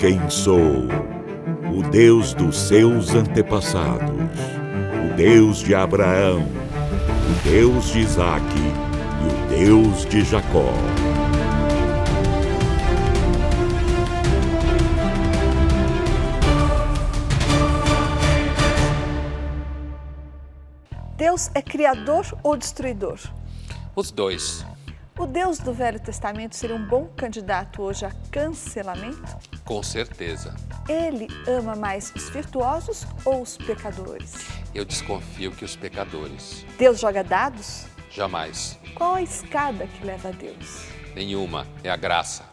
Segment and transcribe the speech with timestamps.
[0.00, 0.88] Quem sou,
[1.76, 8.62] o Deus dos seus antepassados, o Deus de Abraão, o Deus de Isaque
[9.20, 10.72] e o Deus de Jacó.
[21.14, 23.18] Deus é criador ou destruidor?
[23.94, 24.64] Os dois.
[25.18, 29.36] O Deus do Velho Testamento seria um bom candidato hoje a cancelamento?
[29.64, 30.54] Com certeza.
[30.88, 34.34] Ele ama mais os virtuosos ou os pecadores?
[34.74, 36.64] Eu desconfio que os pecadores.
[36.78, 37.86] Deus joga dados?
[38.10, 38.78] Jamais.
[38.94, 40.86] Qual a escada que leva a Deus?
[41.14, 41.66] Nenhuma.
[41.84, 42.44] É a graça.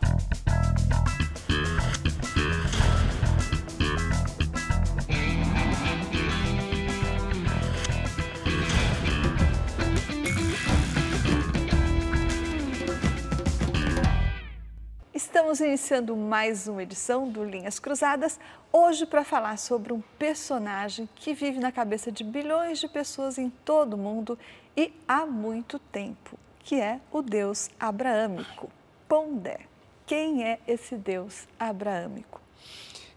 [15.27, 18.39] Estamos iniciando mais uma edição do Linhas Cruzadas,
[18.71, 23.49] hoje para falar sobre um personagem que vive na cabeça de bilhões de pessoas em
[23.49, 24.39] todo o mundo
[24.75, 28.71] e há muito tempo, que é o Deus abraâmico.
[29.05, 29.59] Pondé,
[30.05, 32.41] quem é esse Deus abraâmico?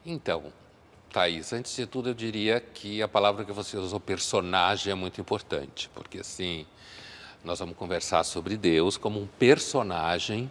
[0.04, 0.52] Então,
[1.12, 5.20] Thaís, antes de tudo eu diria que a palavra que você usou, personagem, é muito
[5.20, 6.66] importante, porque assim,
[7.44, 10.50] nós vamos conversar sobre Deus como um personagem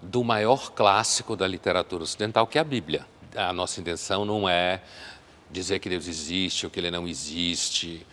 [0.00, 3.06] do maior clássico da literatura ocidental, que é a Bíblia.
[3.34, 4.80] A nossa intenção não é
[5.50, 8.06] dizer que Deus existe ou que ele não existe,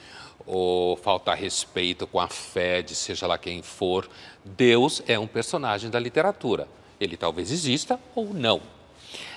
[0.46, 4.10] ou faltar respeito com a fé de seja lá quem for.
[4.44, 6.68] Deus é um personagem da literatura.
[7.00, 8.62] Ele talvez exista ou não.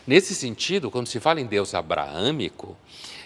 [0.07, 2.77] Nesse sentido, quando se fala em Deus abraâmico,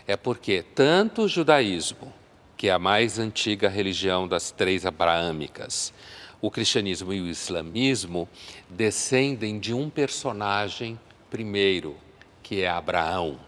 [0.07, 2.13] é porque tanto o judaísmo,
[2.57, 5.93] que é a mais antiga religião das três abraâmicas,
[6.41, 8.29] o cristianismo e o islamismo
[8.69, 10.99] descendem de um personagem
[11.31, 11.97] primeiro,
[12.43, 13.39] que é Abraão.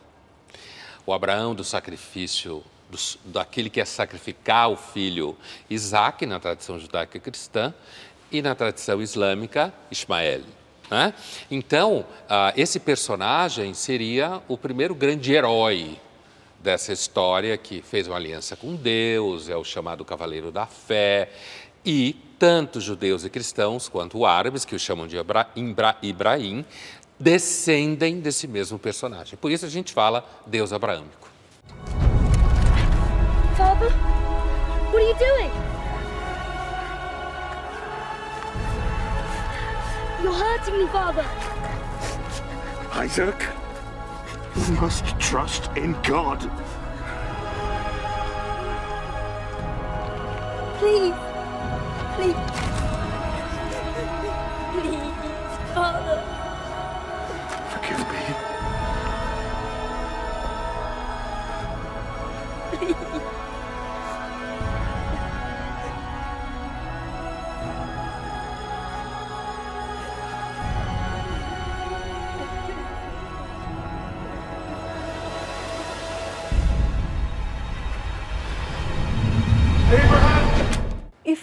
[1.04, 5.36] O Abraão do sacrifício, do, daquele que é sacrificar o filho
[5.69, 7.75] Isaac, na tradição judaica cristã,
[8.31, 10.42] e na tradição islâmica, Ismael.
[10.91, 11.14] Né?
[11.50, 15.98] Então, uh, esse personagem seria o primeiro grande herói
[16.60, 21.31] dessa história que fez uma aliança com Deus, é o chamado Cavaleiro da Fé,
[21.84, 25.16] e tanto judeus e cristãos quanto árabes, que o chamam de
[26.03, 26.64] Ibrahim,
[27.16, 29.38] descendem desse mesmo personagem.
[29.41, 31.28] Por isso a gente fala Deus abraâmico.
[33.56, 33.92] Father,
[34.91, 35.50] what are you doing?
[40.25, 41.25] You're hurting me, Father.
[42.92, 43.47] Isaac,
[44.56, 46.41] you must trust in God.
[50.81, 51.31] Please.
[52.22, 52.36] Please.
[54.72, 55.12] Please,
[55.74, 56.18] Father.
[57.68, 58.22] Forgive me.
[62.94, 63.31] Please.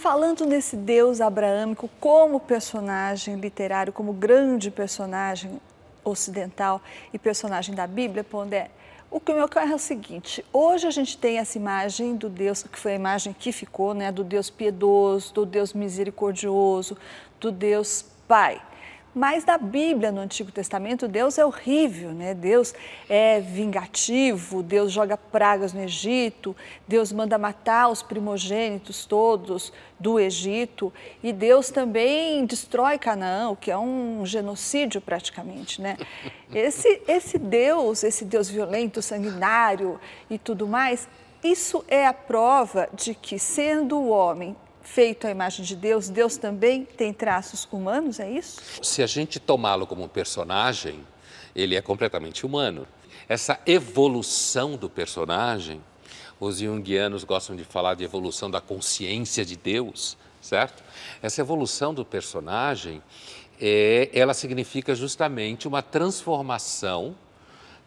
[0.10, 5.62] Falando nesse Deus abraâmico como personagem literário, como grande personagem
[6.04, 6.82] ocidental
[7.14, 8.72] e personagem da Bíblia, Pondé,
[9.12, 12.64] o que me ocorre é o seguinte: hoje a gente tem essa imagem do Deus,
[12.64, 16.98] que foi a imagem que ficou, né, do Deus piedoso, do Deus misericordioso,
[17.40, 18.60] do Deus Pai.
[19.20, 22.34] Mas da Bíblia, no Antigo Testamento, Deus é horrível, né?
[22.34, 22.74] Deus
[23.10, 26.56] é vingativo, Deus joga pragas no Egito,
[26.88, 33.70] Deus manda matar os primogênitos todos do Egito e Deus também destrói Canaã, o que
[33.70, 35.98] é um genocídio praticamente, né?
[36.56, 40.00] Esse, esse Deus, esse Deus violento, sanguinário
[40.30, 41.10] e tudo mais,
[41.44, 44.56] isso é a prova de que, sendo o homem
[44.94, 48.60] feito à imagem de Deus, Deus também tem traços humanos, é isso?
[48.82, 51.06] Se a gente tomá-lo como um personagem,
[51.56, 52.88] ele é completamente humano.
[53.28, 55.82] Essa evolução do personagem,
[56.40, 60.84] os junguianos gostam de falar de evolução da consciência de Deus, certo?
[61.22, 63.04] Essa evolução do personagem,
[63.62, 67.16] é, ela significa justamente uma transformação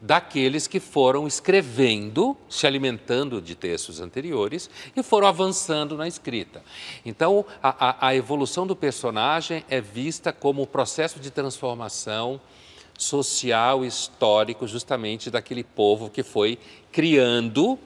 [0.02, 6.60] daqueles que foram escrevendo, se alimentando de textos anteriores e foram avançando na escrita.
[7.06, 12.40] Então, a, a, a evolução do personagem é vista como o processo de transformação
[12.98, 16.58] social histórico justamente daquele povo que foi
[16.90, 17.78] criando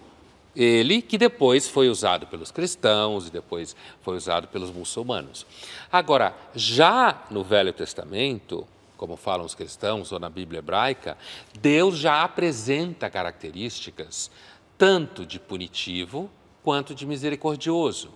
[0.55, 5.45] ele, que depois foi usado pelos cristãos e depois foi usado pelos muçulmanos.
[5.93, 8.67] Agora, já no Velho Testamento,
[8.97, 11.17] como falam os cristãos ou na Bíblia hebraica,
[11.61, 14.31] Deus já apresenta características
[14.79, 16.31] tanto de punitivo
[16.63, 18.11] quanto de misericordioso.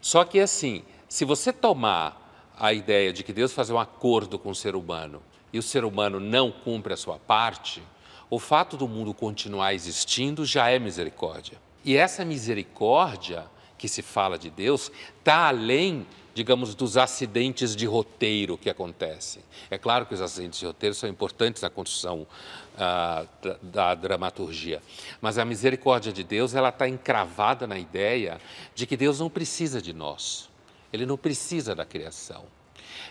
[0.00, 4.50] Só que assim, se você tomar a ideia de que Deus faz um acordo com
[4.50, 5.22] o ser humano
[5.52, 7.82] e o ser humano não cumpre a sua parte,
[8.28, 11.58] o fato do mundo continuar existindo já é misericórdia.
[11.84, 13.46] E essa misericórdia
[13.78, 19.42] que se fala de Deus está além, digamos, dos acidentes de roteiro que acontecem.
[19.70, 22.26] É claro que os acidentes de roteiro são importantes na construção
[22.76, 24.82] ah, da, da, dramaturgia,
[25.18, 28.38] mas a misericórdia de Deus ela está encravada na ideia
[28.74, 30.50] de que Deus não precisa de nós,
[30.92, 32.44] Ele não precisa da criação.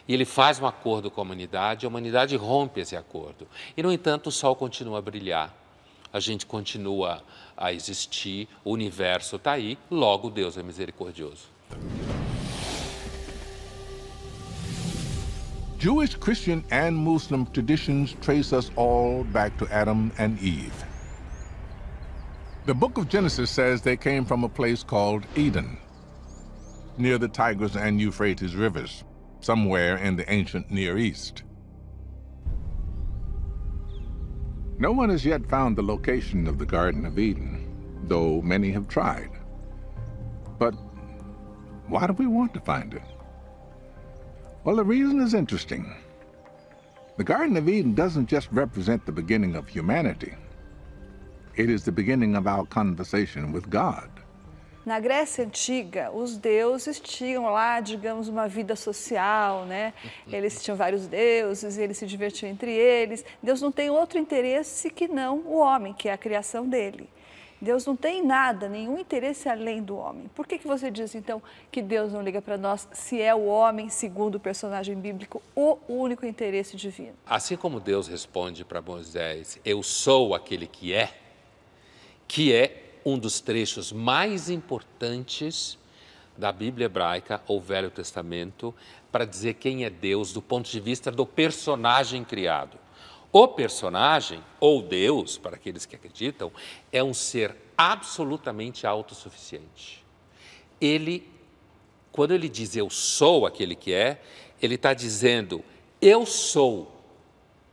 [0.08, 3.48] E ele faz um acordo com a humanidade, a humanidade rompe esse acordo.
[3.76, 5.52] E, no entanto, o sol continua a brilhar,
[6.14, 7.24] a gente continua
[7.58, 11.48] a existir, o universo está aí, logo Deus é misericordioso.
[15.78, 20.84] Jewish, Christian, and Muslim traditions trace us all back to Adam and Eve.
[22.66, 25.78] The book of Genesis says they came from a place called Eden,
[26.98, 29.04] near the Tigris and Euphrates rivers,
[29.42, 31.44] somewhere in the ancient Near East.
[34.80, 38.88] No one has yet found the location of the Garden of Eden, though many have
[38.88, 39.30] tried.
[40.58, 40.74] But
[41.88, 43.04] why do we want to find it?
[44.66, 45.86] Well, the reason is interesting.
[47.18, 50.34] The Garden of Eden doesn't just represent the beginning of humanity.
[51.56, 54.10] It is the beginning of our conversation with God.
[54.84, 59.94] Na Grécia Antiga, os deuses tinham lá, digamos, uma vida social, né?
[60.28, 63.24] Eles tinham vários deuses, eles se divertiam entre eles.
[63.44, 67.08] Deus não tem outro interesse que não o homem, que é a criação dele.
[67.66, 70.30] Deus não tem nada, nenhum interesse além do homem.
[70.36, 71.42] Por que, que você diz, então,
[71.72, 75.80] que Deus não liga para nós se é o homem, segundo o personagem bíblico, o
[75.88, 77.16] único interesse divino?
[77.26, 81.12] Assim como Deus responde para Moisés, eu sou aquele que é,
[82.28, 85.76] que é um dos trechos mais importantes
[86.38, 88.76] da Bíblia hebraica ou Velho Testamento
[89.12, 92.85] para dizer quem é Deus do ponto de vista do personagem criado.
[93.38, 96.54] O personagem, ou Deus, para aqueles que acreditam,
[96.90, 100.06] é um ser absolutamente autossuficiente.
[100.80, 101.30] Ele,
[102.14, 104.22] quando ele diz eu sou aquele que é,
[104.62, 105.66] ele está dizendo
[106.02, 106.90] eu sou,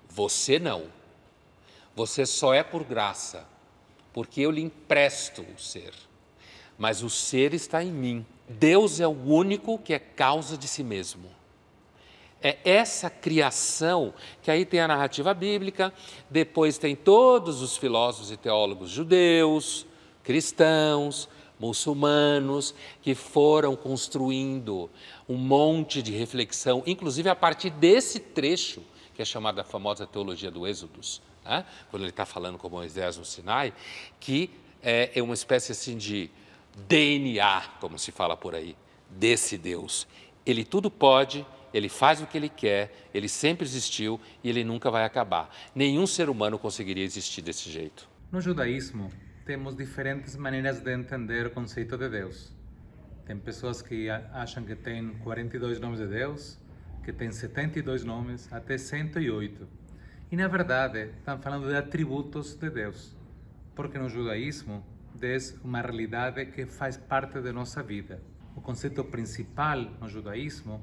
[0.08, 0.86] você não.
[1.94, 3.46] Você só é por graça
[4.12, 5.94] porque eu lhe empresto o ser.
[6.76, 8.26] Mas o ser está em mim.
[8.48, 11.30] Deus é o único que é causa de si mesmo.
[12.42, 14.12] É essa criação
[14.42, 15.92] que aí tem a narrativa bíblica,
[16.28, 19.86] depois tem todos os filósofos e teólogos judeus,
[20.24, 21.28] cristãos,
[21.58, 24.90] muçulmanos, que foram construindo
[25.28, 28.82] um monte de reflexão, inclusive a partir desse trecho,
[29.14, 31.64] que é chamada a famosa teologia do Êxodos, né?
[31.90, 33.72] quando ele está falando com Moisés no Sinai,
[34.18, 34.50] que
[34.82, 36.28] é, é uma espécie assim de
[36.88, 38.76] DNA, como se fala por aí,
[39.08, 40.08] desse Deus.
[40.44, 44.90] Ele tudo pode, ele faz o que ele quer, ele sempre existiu e ele nunca
[44.90, 45.54] vai acabar.
[45.74, 48.08] Nenhum ser humano conseguiria existir desse jeito.
[48.30, 49.10] No judaísmo,
[49.44, 52.52] temos diferentes maneiras de entender o conceito de Deus.
[53.26, 56.58] Tem pessoas que acham que tem 42 nomes de Deus,
[57.04, 59.68] que tem 72 nomes, até 108.
[60.30, 63.14] E na verdade, estão falando de atributos de Deus,
[63.74, 68.22] porque no judaísmo, Deus é uma realidade que faz parte da nossa vida.
[68.56, 70.80] O conceito principal no judaísmo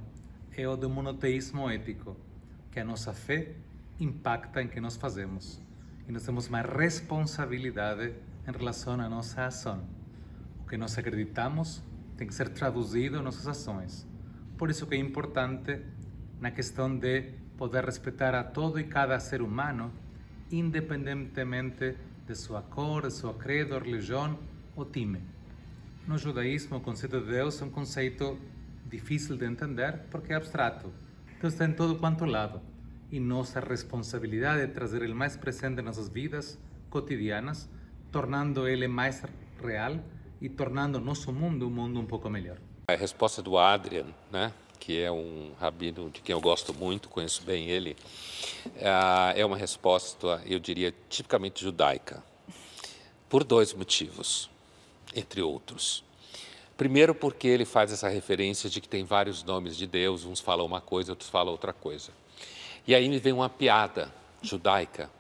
[0.56, 2.16] é o do monoteísmo ético,
[2.72, 3.56] que a nossa fé
[4.00, 5.62] impacta em que nós fazemos.
[6.08, 8.14] E nós temos uma responsabilidade
[8.48, 9.84] em relação à nossa ação.
[10.60, 11.84] O que nós acreditamos
[12.18, 14.08] tem que ser traduzido em nossas ações.
[14.58, 15.80] Por isso que é importante
[16.40, 19.92] na questão de poder respetar a todo e cada ser humano,
[20.52, 24.38] independentemente de sua cor, de sua credo, religião
[24.76, 25.22] ou time.
[26.08, 28.38] No judaísmo, o conceito de Deus é um conceito
[28.90, 30.92] difícil de entender porque é abstrato.
[31.40, 32.62] Deus está em todo quanto lado
[33.12, 37.70] e nossa responsabilidade é trazer ele mais presente em nossas vidas cotidianas,
[38.12, 39.24] tornando ele mais
[39.62, 40.00] real
[40.42, 42.58] e tornando nosso mundo um mundo um pouco melhor.
[42.88, 44.52] A resposta do Adrian, né?
[44.80, 47.98] que é um rabino de quem eu gosto muito, conheço bem ele,
[48.82, 52.24] ah, é uma resposta, eu diria, tipicamente judaica,
[53.28, 54.50] por dois motivos,
[55.14, 56.04] entre outros.
[56.80, 60.66] Primeiro, porque ele faz essa referência de que tem vários nomes de Deus, uns falam
[60.66, 62.10] uma coisa, outros falam outra coisa.
[62.88, 64.10] E aí me vem uma piada
[64.42, 65.12] judaica,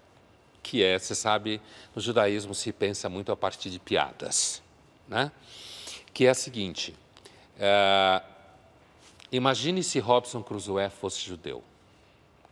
[0.63, 1.59] que é, você sabe,
[1.93, 4.61] no judaísmo se pensa muito a partir de piadas,
[5.05, 5.33] né?
[6.13, 6.95] que é a seguinte:
[7.57, 8.25] uh,
[9.29, 11.61] Imagine se Robson Crusoe fosse judeu.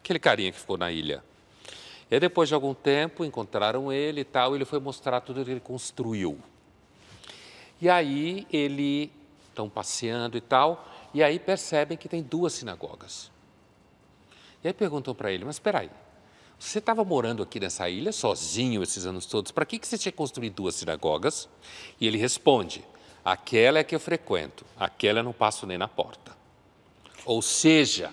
[0.04, 1.24] aquele carinha que ficou na ilha.
[2.12, 5.46] E aí, depois de algum tempo, encontraram ele e tal, e ele foi mostrar tudo
[5.46, 6.38] que ele construiu.
[7.82, 9.12] E aí, ele,
[9.50, 13.32] estão passeando e tal, e aí percebem que tem duas sinagogas.
[14.64, 15.90] E aí perguntam para ele, mas espera aí,
[16.60, 20.12] você estava morando aqui nessa ilha sozinho esses anos todos, para que, que você tinha
[20.12, 21.48] construído duas sinagogas?
[22.00, 22.84] E ele responde,
[23.24, 26.36] aquela é que eu frequento, aquela eu não passo nem na porta.
[27.26, 28.12] Ou seja,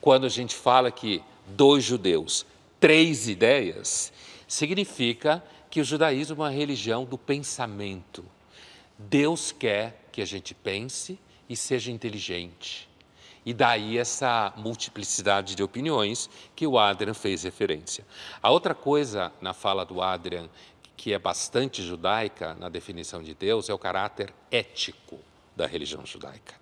[0.00, 2.46] quando a gente fala que dois judeus,
[2.78, 4.12] três ideias,
[4.48, 8.24] significa que o judaísmo é uma religião do pensamento.
[9.08, 12.88] Deus quer que a gente pense e seja inteligente.
[13.44, 18.06] E daí essa multiplicidade de opiniões que o Adrian fez referência.
[18.42, 20.48] A outra coisa na fala do Adrian
[21.00, 25.18] que é bastante judaica na definição de Deus é o caráter ético
[25.56, 26.54] da religião judaica.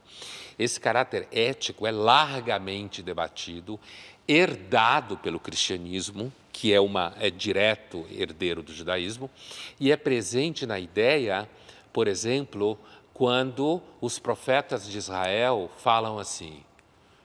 [0.56, 3.80] Esse caráter ético é largamente debatido,
[4.28, 9.28] herdado pelo cristianismo, que é, uma, é direto herdeiro do judaísmo,
[9.80, 11.48] e é presente na ideia,
[11.98, 12.78] por exemplo,
[13.12, 16.62] quando os profetas de Israel falam assim: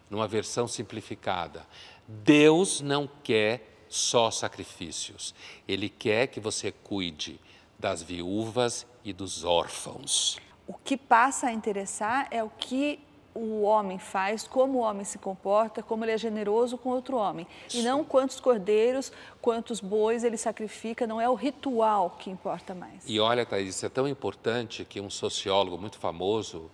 [0.09, 1.63] numa versão simplificada.
[2.07, 5.35] Deus não quer só sacrifícios,
[5.67, 7.39] Ele quer que você cuide
[7.77, 10.39] das viúvas e dos órfãos.
[10.65, 12.99] O que passa a interessar é o que
[13.35, 17.47] o homem faz, como o homem se comporta, como ele é generoso com outro homem.
[17.73, 19.11] E não quantos cordeiros,
[19.41, 23.03] quantos bois ele sacrifica, não é o ritual que importa mais.
[23.07, 26.69] E olha, Thaís, isso é tão importante que um sociólogo muito famoso,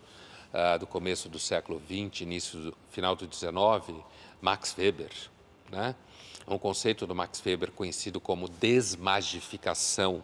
[0.53, 4.03] uh, do começo do século XX, início do final do XIX,
[4.41, 5.11] Max Weber,
[5.71, 5.95] né?
[6.47, 10.23] um conceito do Max Weber conhecido como desmagificação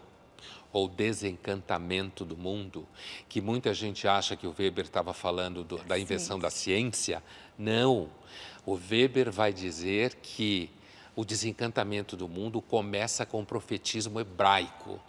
[0.75, 2.85] ou desencantamento do mundo,
[3.29, 7.23] que muita gente acha que o Weber estava falando do, da invenção da ciência.
[7.57, 8.09] Não.
[8.65, 10.69] O Weber vai dizer que
[11.15, 14.99] o desencantamento do mundo começa com o profetismo hebraico.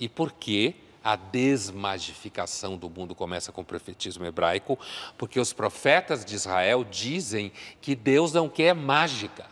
[0.00, 0.74] E por quê?
[1.04, 4.78] a desmagificação do mundo começa com o profetismo hebraico,
[5.18, 7.50] porque os profetas de Israel dizem
[7.80, 9.46] que Deus não quer mágica.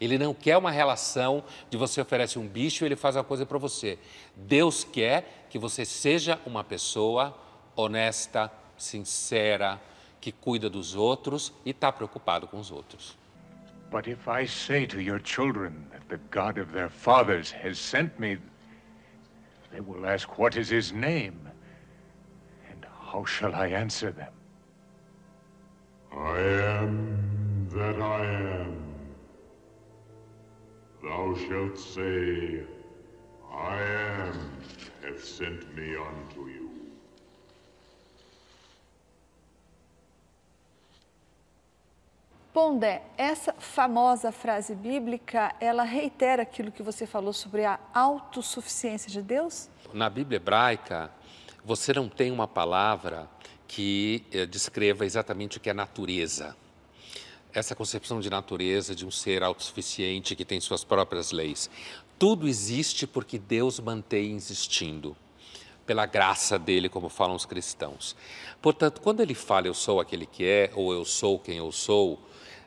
[0.00, 3.46] Ele não quer uma relação de você oferece um bicho e ele faz uma coisa
[3.46, 3.98] para você.
[4.36, 7.36] Deus quer que você seja uma pessoa
[7.76, 9.80] honesta, sincera,
[10.20, 13.16] que cuida dos outros e está preocupado com os outros.
[13.90, 18.18] But if I say to your children that the God of their fathers has sent
[18.18, 18.38] me,
[19.74, 21.48] They will ask, What is his name?
[22.70, 24.32] And how shall I answer them?
[26.12, 28.83] I am that I am.
[31.04, 32.64] Thou shalt say,
[33.52, 33.78] I
[34.22, 34.32] am
[35.02, 36.70] hath sent me unto you.
[42.54, 49.20] Pondé, essa famosa frase bíblica, ela reitera aquilo que você falou sobre a autossuficiência de
[49.20, 49.68] Deus?
[49.92, 51.10] Na Bíblia hebraica,
[51.62, 53.28] você não tem uma palavra
[53.68, 56.56] que eh, descreva exatamente o que é natureza.
[57.54, 61.70] Essa concepção de natureza, de um ser autossuficiente que tem suas próprias leis.
[62.18, 65.16] Tudo existe porque Deus mantém existindo
[65.86, 68.16] pela graça dele, como falam os cristãos.
[68.60, 72.20] Portanto, quando ele fala eu sou aquele que é, ou eu sou quem eu sou,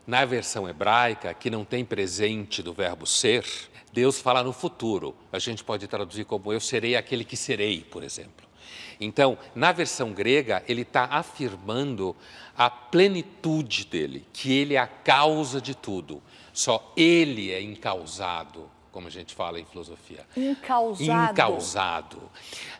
[0.05, 3.45] na versão hebraica, que não tem presente do verbo ser,
[3.91, 5.13] Deus fala no futuro.
[5.33, 8.46] A gente pode traduzir como eu serei aquele que serei, por exemplo.
[8.99, 12.15] Então, na versão grega, ele está afirmando
[12.57, 16.21] a plenitude dele, que ele é a causa de tudo.
[16.51, 20.25] Só ele é incausado como a gente fala em filosofia.
[20.35, 21.31] Incausado.
[21.31, 22.31] Incausado.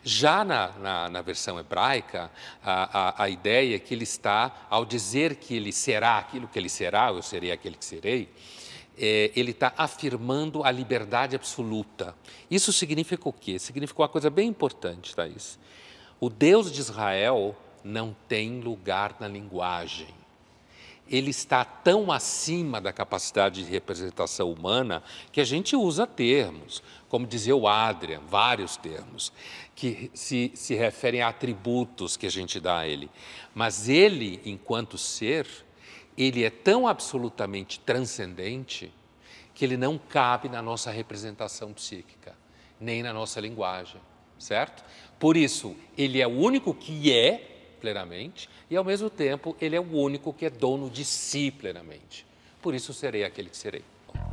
[0.03, 2.31] Já na, na, na versão hebraica,
[2.63, 6.57] a, a, a, ideia é que ele está, ao dizer que ele será aquilo que
[6.57, 8.33] ele será, eu serei aquele que serei,
[8.97, 12.15] é, ele está afirmando a liberdade absoluta.
[12.49, 13.59] Isso significa o quê?
[13.59, 15.59] Significa uma coisa bem importante, Thaís.
[16.19, 20.17] O Deus de Israel não tem lugar na linguagem
[21.09, 27.25] ele está tão acima da capacidade de representação humana que a gente usa termos, como
[27.25, 29.31] dizia o Adrian, vários termos,
[29.75, 33.09] que se, se referem a atributos que a gente dá a ele.
[33.55, 35.47] Mas ele, enquanto ser,
[36.17, 38.93] ele é tão absolutamente transcendente
[39.53, 42.35] que ele não cabe na nossa representação psíquica,
[42.79, 43.99] nem na nossa linguagem,
[44.37, 44.83] certo?
[45.19, 49.79] Por isso, ele é o único que é plenamente e, ao mesmo tempo, ele é
[49.79, 52.25] o único que é dono de si plenamente.
[52.61, 53.83] Por isso, serei aquele que serei.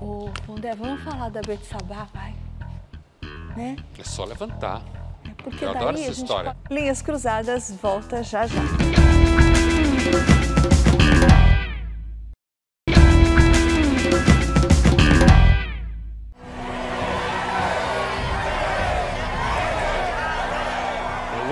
[0.00, 2.35] Ô, Pondé, vamos falar da Betsabá, vai?
[3.57, 3.76] Né?
[3.99, 4.83] É só levantar.
[5.29, 6.57] É porque Eu adoro essa gente história.
[6.71, 8.61] Linhas Cruzadas volta já já.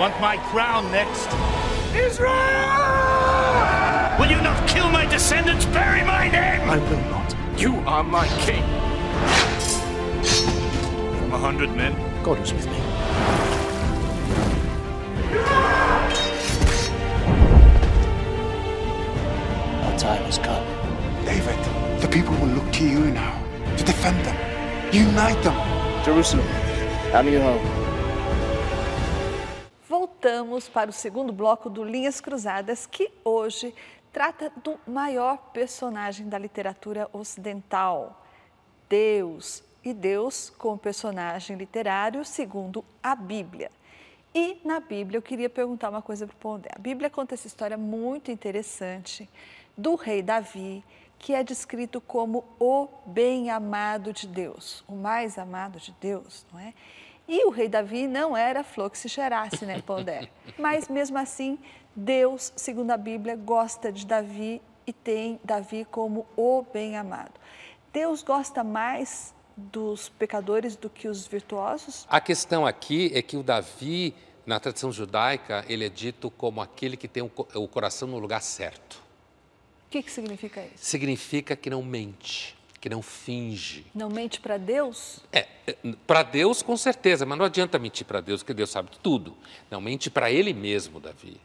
[0.03, 1.29] Want my crown next?
[1.95, 2.27] Israel!
[4.19, 5.65] Will you not kill my descendants?
[5.67, 6.69] Bury my name!
[6.69, 7.37] I will not.
[7.57, 8.65] You are my king.
[11.19, 11.95] From a hundred men?
[12.25, 12.81] God is with me.
[19.85, 20.67] Our time has come.
[21.25, 21.61] David,
[22.03, 23.41] the people will look to you now
[23.77, 24.37] to defend them.
[24.93, 26.05] Unite them.
[26.05, 26.49] Jerusalem,
[27.15, 27.82] I'm your home.
[30.43, 33.73] Voltamos para o segundo bloco do Linhas Cruzadas, que hoje
[34.13, 38.27] trata do maior personagem da literatura ocidental,
[38.89, 39.63] Deus.
[39.85, 43.71] E Deus como personagem literário segundo a Bíblia.
[44.35, 46.71] E na Bíblia eu queria perguntar uma coisa para o Pondé.
[46.75, 49.31] A Bíblia conta essa história muito interessante
[49.77, 50.85] do rei Davi,
[51.21, 56.75] que é descrito como o bem-amado de Deus, o mais amado de Deus, não é?
[57.33, 60.29] E o rei Davi não era flor que se cheirasse, né, Pondé?
[60.59, 61.59] Mas mesmo assim,
[61.97, 67.33] Deus, segundo a Bíblia, gosta de Davi e tem Davi como o bem-amado.
[67.91, 72.07] Deus gosta mais dos pecadores do que os virtuosos?
[72.07, 76.99] A questão aqui é que o Davi, na tradição judaica, ele é dito como aquele
[76.99, 79.03] que tem o coração no lugar certo.
[79.87, 80.85] O que, que significa isso?
[80.85, 83.87] Significa que não mente, que não finge.
[83.95, 85.21] Não mente para Deus?
[85.33, 85.47] É,
[86.05, 89.37] para Deus com certeza, mas não adianta mentir para Deus, porque Deus sabe tudo.
[89.71, 91.41] Não mente para ele mesmo, Davi.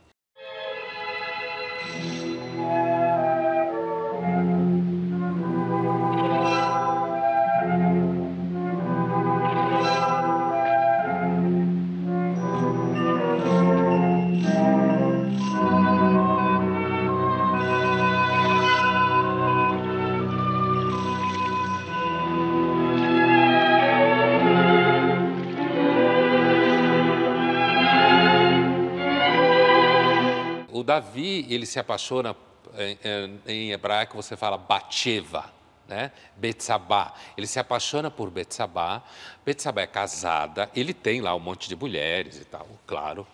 [30.87, 32.33] Davi, ele se apaixona,
[32.77, 35.51] em, em hebraico você fala Batsheva,
[35.85, 36.13] né?
[36.37, 37.13] Betsabá.
[37.35, 39.03] Ele se apaixona por Betsabá.
[39.45, 43.27] Betsabá é casada, ele tem lá um monte de mulheres e tal, claro,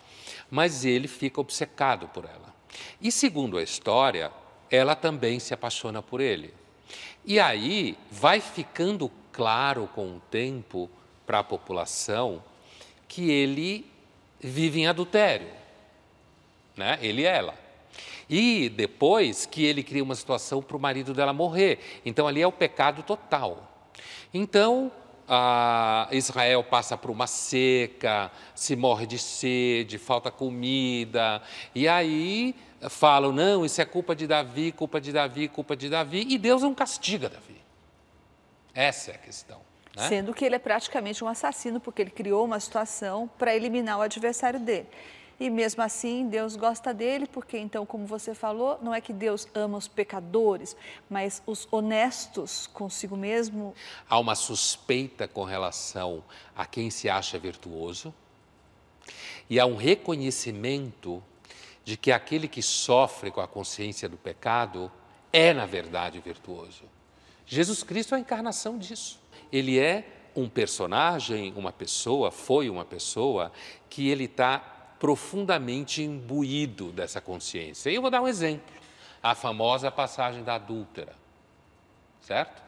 [0.49, 2.51] mas ele fica obcecado por ela.
[2.99, 4.31] E segundo a história,
[4.71, 6.51] ela também se apaixona por ele.
[7.23, 10.89] E aí vai ficando claro com o tempo
[11.23, 12.43] para a população
[13.07, 13.85] que ele
[14.39, 15.62] vive em adultério
[16.75, 16.97] né?
[17.01, 17.53] ele e ela.
[18.29, 21.79] E depois que ele cria uma situação para o marido dela morrer.
[22.05, 23.69] Então ali é o pecado total.
[24.33, 24.91] Então
[26.11, 31.41] Israel passa por uma seca, se morre de sede, falta comida,
[31.73, 32.55] e aí
[32.89, 36.61] falam: não, isso é culpa de Davi, culpa de Davi, culpa de Davi, e Deus
[36.61, 37.61] não castiga Davi.
[38.73, 39.59] Essa é a questão.
[39.95, 40.07] Né?
[40.07, 44.01] Sendo que ele é praticamente um assassino, porque ele criou uma situação para eliminar o
[44.01, 44.87] adversário dele.
[45.39, 49.47] E mesmo assim, Deus gosta dele, porque então, como você falou, não é que Deus
[49.53, 50.75] ama os pecadores,
[51.09, 53.73] mas os honestos consigo mesmo.
[54.09, 56.23] Há uma suspeita com relação
[56.55, 58.13] a quem se acha virtuoso,
[59.49, 61.21] e há um reconhecimento
[61.83, 64.91] de que aquele que sofre com a consciência do pecado
[65.31, 66.83] é, na verdade, virtuoso.
[67.45, 69.19] Jesus Cristo é a encarnação disso.
[69.51, 73.51] Ele é um personagem, uma pessoa, foi uma pessoa
[73.89, 74.72] que ele está
[75.03, 77.89] profundamente imbuído dessa consciência.
[77.89, 78.73] E eu vou dar um exemplo:
[79.21, 81.11] a famosa passagem da adúltera,
[82.21, 82.63] certo?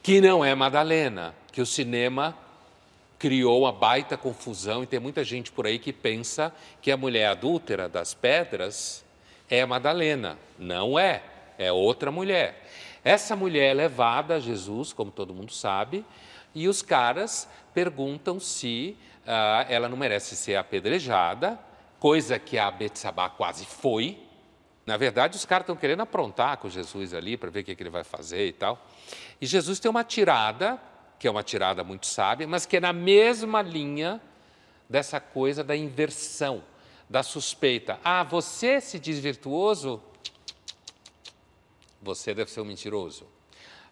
[0.00, 2.38] Que não é Madalena, que o cinema
[3.18, 7.26] criou uma baita confusão e tem muita gente por aí que pensa que a mulher
[7.26, 9.04] adúltera das pedras
[9.50, 10.38] é Madalena.
[10.56, 11.24] Não é,
[11.58, 12.68] é outra mulher.
[13.02, 16.04] Essa mulher é levada a Jesus, como todo mundo sabe,
[16.54, 21.58] e os caras perguntam se uh, ela não merece ser apedrejada,
[21.98, 24.18] coisa que a Betsabá quase foi.
[24.86, 27.82] Na verdade, os caras estão querendo aprontar com Jesus ali para ver o que, que
[27.82, 28.86] ele vai fazer e tal.
[29.40, 30.78] E Jesus tem uma tirada,
[31.18, 34.20] que é uma tirada muito sábia, mas que é na mesma linha
[34.88, 36.62] dessa coisa da inversão,
[37.08, 37.98] da suspeita.
[38.04, 40.02] Ah, você se diz virtuoso?
[42.02, 43.26] Você deve ser um mentiroso.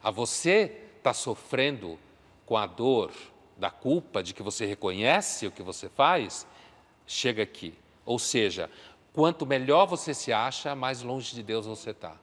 [0.02, 1.98] Ah, você está sofrendo
[2.44, 3.10] com a dor
[3.56, 6.46] da culpa de que você reconhece o que você faz,
[7.06, 7.74] chega aqui.
[8.04, 8.70] Ou seja,
[9.12, 12.16] quanto melhor você se acha, mais longe de Deus você está.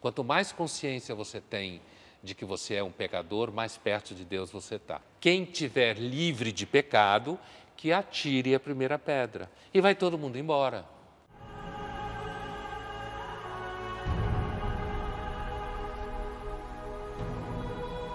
[0.00, 1.80] Quanto mais consciência você tem
[2.22, 5.00] de que você é um pecador, mais perto de Deus você está.
[5.20, 7.38] Quem tiver livre de pecado,
[7.76, 9.50] que atire a primeira pedra.
[9.74, 10.84] E vai todo mundo embora.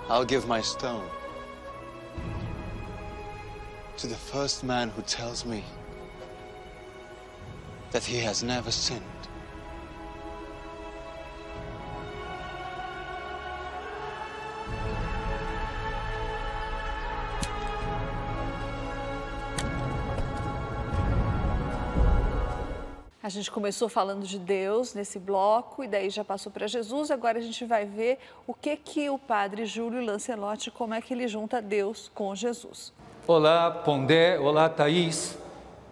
[0.10, 1.17] I'll give my stone
[3.98, 5.64] to the first man who tells me
[7.92, 9.02] that he has never sinned.
[23.24, 27.12] A gente começou falando de Deus nesse bloco e daí já passou para Jesus.
[27.12, 31.14] Agora a gente vai ver o que que o padre Júlio Lancelotti, como é que
[31.14, 32.94] ele junta Deus com Jesus.
[33.28, 34.40] Olá, Pondé.
[34.40, 35.38] Olá, Thaís.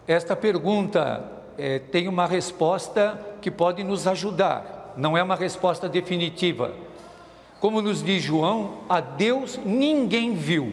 [0.08, 1.22] Esta pergunta
[1.58, 4.94] eh, tem uma resposta que pode nos ajudar.
[4.96, 6.72] Não é uma resposta definitiva.
[7.60, 10.72] Como nos diz João, a Deus ninguém viu.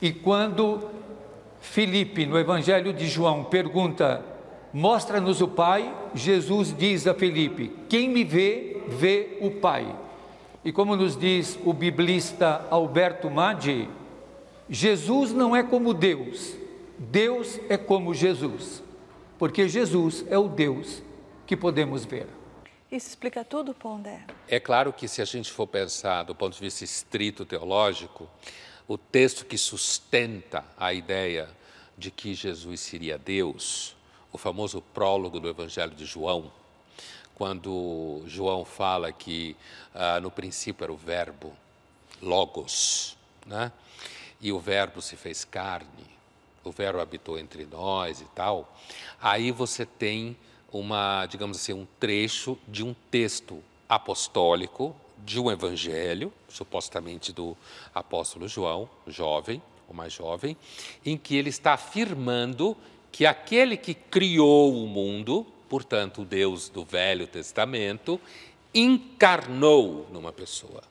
[0.00, 0.80] E quando
[1.60, 4.24] Filipe, no Evangelho de João, pergunta
[4.72, 9.86] Mostra-nos o Pai, Jesus diz a Felipe: Quem me vê, vê o Pai.
[10.64, 13.88] E como nos diz o biblista Alberto Maggi,
[14.68, 16.54] Jesus não é como Deus,
[16.98, 18.82] Deus é como Jesus,
[19.38, 21.02] porque Jesus é o Deus
[21.46, 22.26] que podemos ver.
[22.90, 24.24] Isso explica tudo, Pondé?
[24.48, 28.28] É claro que se a gente for pensar do ponto de vista estrito teológico,
[28.88, 31.48] o texto que sustenta a ideia
[31.98, 33.96] de que Jesus seria Deus,
[34.32, 36.52] o famoso prólogo do Evangelho de João,
[37.34, 39.56] quando João fala que
[39.94, 41.52] ah, no princípio era o Verbo,
[42.22, 43.70] Logos, né?
[44.40, 46.16] E o Verbo se fez carne,
[46.64, 48.76] o Verbo habitou entre nós e tal,
[49.20, 50.36] aí você tem
[50.72, 54.94] uma, digamos assim, um trecho de um texto apostólico,
[55.24, 57.56] de um evangelho, supostamente do
[57.94, 60.56] apóstolo João, jovem, o mais jovem,
[61.04, 62.76] em que ele está afirmando
[63.10, 68.20] que aquele que criou o mundo, portanto, o Deus do Velho Testamento,
[68.74, 70.82] encarnou numa pessoa.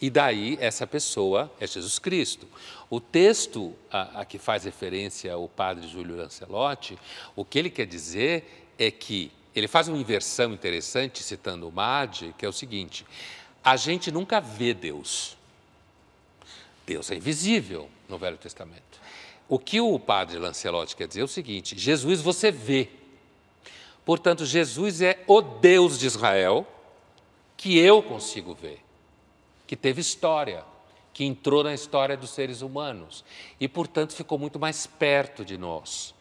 [0.00, 2.46] E daí essa pessoa é Jesus Cristo.
[2.88, 6.98] O texto a, a, que faz referência o padre Júlio Lancelotti,
[7.34, 12.34] o que ele quer dizer é que ele faz uma inversão interessante, citando o Madi,
[12.38, 13.04] que é o seguinte:
[13.62, 15.36] a gente nunca vê Deus.
[16.86, 19.00] Deus é invisível no Velho Testamento.
[19.48, 22.88] O que o padre Lancelotti quer dizer é o seguinte: Jesus você vê.
[24.04, 26.66] Portanto, Jesus é o Deus de Israel
[27.56, 28.80] que eu consigo ver,
[29.68, 30.64] que teve história,
[31.12, 33.22] que entrou na história dos seres humanos
[33.60, 36.14] e, portanto, ficou muito mais perto de nós.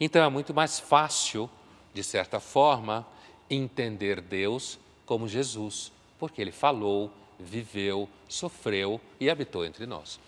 [0.00, 1.50] Então, é muito mais fácil,
[1.92, 3.06] de certa forma,
[3.50, 10.18] entender Deus como Jesus, porque ele falou, viveu, sofreu e habitou entre nós.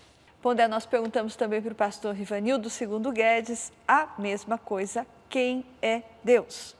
[0.43, 6.03] Pondé, nós perguntamos também para o pastor Rivanildo, segundo Guedes, a mesma coisa: quem é
[6.23, 6.77] Deus?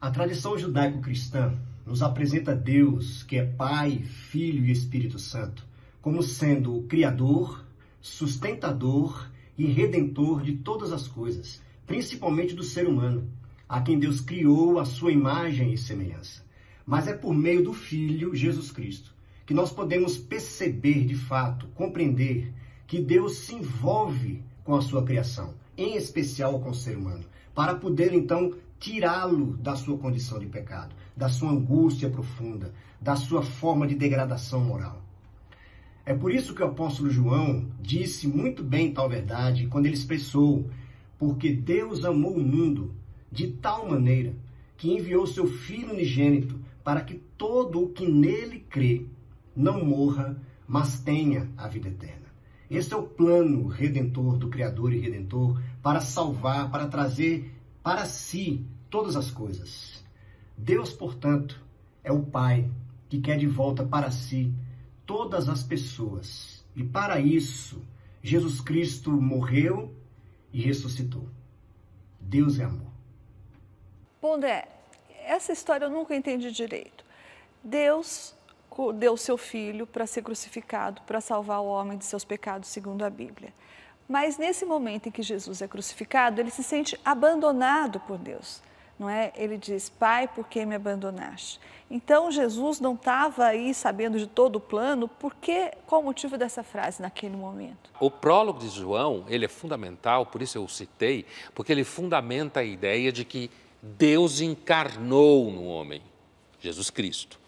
[0.00, 1.52] A tradição judaico-cristã
[1.86, 5.64] nos apresenta Deus, que é Pai, Filho e Espírito Santo,
[6.02, 7.64] como sendo o Criador,
[8.00, 13.30] sustentador e redentor de todas as coisas, principalmente do ser humano,
[13.68, 16.44] a quem Deus criou a sua imagem e semelhança.
[16.84, 22.52] Mas é por meio do Filho, Jesus Cristo, que nós podemos perceber de fato, compreender
[22.86, 27.74] que Deus se envolve com a sua criação, em especial com o ser humano, para
[27.74, 33.86] poder então tirá-lo da sua condição de pecado, da sua angústia profunda, da sua forma
[33.86, 35.02] de degradação moral.
[36.04, 40.70] É por isso que o apóstolo João disse muito bem tal verdade quando ele expressou:
[41.18, 42.94] Porque Deus amou o mundo
[43.32, 44.34] de tal maneira
[44.76, 49.06] que enviou seu Filho unigênito para que todo o que nele crê
[49.56, 52.26] não morra, mas tenha a vida eterna.
[52.70, 57.52] Esse é o plano redentor do Criador e Redentor para salvar, para trazer
[57.82, 59.95] para si todas as coisas.
[60.56, 61.60] Deus, portanto,
[62.02, 62.70] é o Pai
[63.08, 64.52] que quer de volta para si
[65.04, 66.64] todas as pessoas.
[66.74, 67.82] E para isso,
[68.22, 69.94] Jesus Cristo morreu
[70.52, 71.28] e ressuscitou.
[72.20, 72.90] Deus é amor.
[74.20, 74.68] Pondé,
[75.24, 77.04] essa história eu nunca entendi direito.
[77.62, 78.34] Deus
[78.98, 83.10] deu seu filho para ser crucificado, para salvar o homem de seus pecados, segundo a
[83.10, 83.52] Bíblia.
[84.08, 88.62] Mas nesse momento em que Jesus é crucificado, ele se sente abandonado por Deus.
[88.98, 89.32] Não é?
[89.36, 91.60] Ele diz: Pai, por que me abandonaste?
[91.90, 96.36] Então Jesus não estava aí sabendo de todo o plano, por que, qual o motivo
[96.36, 97.90] dessa frase naquele momento?
[98.00, 102.60] O prólogo de João, ele é fundamental, por isso eu o citei, porque ele fundamenta
[102.60, 106.02] a ideia de que Deus encarnou no homem,
[106.58, 107.38] Jesus Cristo.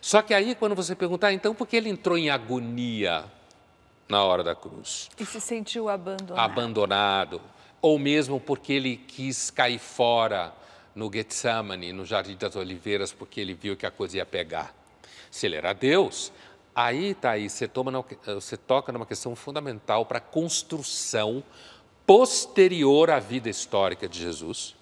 [0.00, 3.24] Só que aí, quando você perguntar, então, por que ele entrou em agonia
[4.08, 5.08] na hora da cruz?
[5.18, 6.44] E se sentiu abandonado.
[6.44, 7.40] Abandonado.
[7.80, 10.52] Ou mesmo porque ele quis cair fora
[10.96, 14.74] no Getsemane, no Jardim das Oliveiras, porque ele viu que a coisa ia pegar.
[15.30, 16.32] Se ele era Deus,
[16.74, 21.44] aí, tá aí, você, toma, você toca numa questão fundamental para a construção
[22.06, 24.74] posterior à vida histórica de Jesus,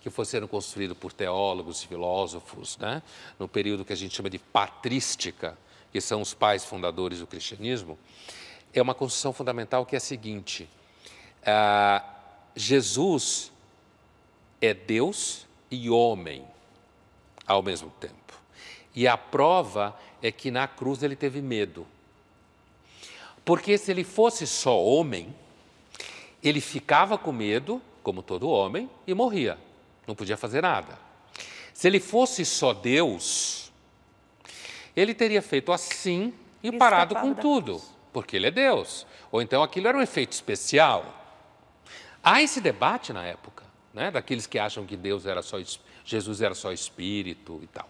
[0.00, 3.00] que foi sendo construído por teólogos e filósofos, né?
[3.38, 5.56] no período que a gente chama de patrística,
[5.92, 7.96] que são os pais fundadores do cristianismo,
[8.74, 10.68] é uma construção fundamental que é a seguinte:
[11.46, 12.02] ah,
[12.56, 13.51] Jesus
[14.62, 16.44] é Deus e homem
[17.46, 18.14] ao mesmo tempo.
[18.94, 21.86] E a prova é que na cruz ele teve medo.
[23.44, 25.34] Porque se ele fosse só homem,
[26.42, 29.58] ele ficava com medo, como todo homem, e morria.
[30.06, 30.98] Não podia fazer nada.
[31.74, 33.72] Se ele fosse só Deus,
[34.94, 39.06] ele teria feito assim e parado com tudo, porque ele é Deus.
[39.32, 41.18] Ou então aquilo era um efeito especial.
[42.22, 43.61] Há esse debate na época,
[43.92, 45.58] né, daqueles que acham que Deus era só
[46.04, 47.88] Jesus era só espírito e tal.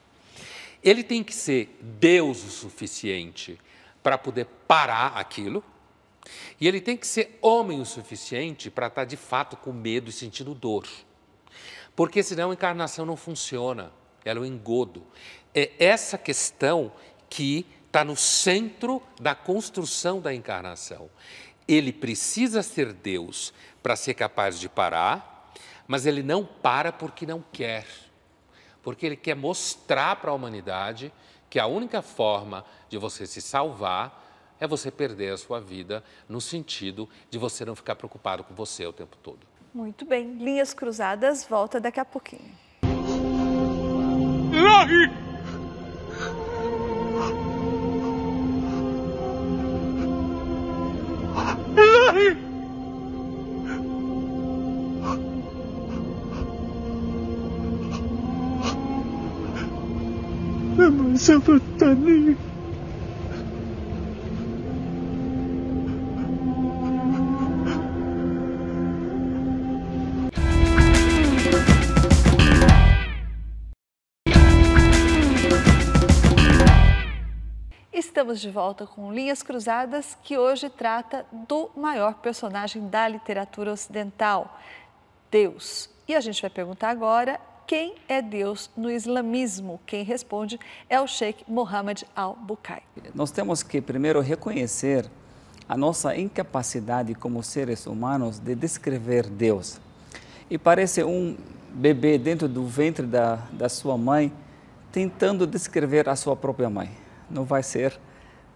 [0.82, 3.58] Ele tem que ser Deus o suficiente
[4.02, 5.64] para poder parar aquilo,
[6.60, 10.12] e ele tem que ser homem o suficiente para estar de fato com medo e
[10.12, 10.86] sentindo dor.
[11.94, 13.92] Porque senão a encarnação não funciona,
[14.24, 15.04] ela é um engodo.
[15.54, 16.92] É essa questão
[17.28, 21.10] que está no centro da construção da encarnação.
[21.68, 25.31] Ele precisa ser Deus para ser capaz de parar,
[25.86, 27.86] mas ele não para porque não quer
[28.82, 31.12] porque ele quer mostrar para a humanidade
[31.48, 34.20] que a única forma de você se salvar
[34.58, 38.86] é você perder a sua vida, no sentido de você não ficar preocupado com você
[38.86, 39.40] o tempo todo.
[39.72, 40.34] Muito bem.
[40.34, 42.52] Linhas Cruzadas volta daqui a pouquinho.
[61.22, 61.52] Santo
[77.92, 84.60] Estamos de volta com Linhas Cruzadas, que hoje trata do maior personagem da literatura ocidental,
[85.30, 85.88] Deus.
[86.08, 87.38] E a gente vai perguntar agora
[87.72, 89.80] quem é Deus no islamismo?
[89.86, 92.82] Quem responde é o Sheikh Mohammed al-Bukai.
[93.14, 95.10] Nós temos que primeiro reconhecer
[95.66, 99.80] a nossa incapacidade como seres humanos de descrever Deus.
[100.50, 101.34] E parece um
[101.72, 104.30] bebê dentro do ventre da, da sua mãe
[104.92, 106.90] tentando descrever a sua própria mãe.
[107.30, 107.98] Não vai ser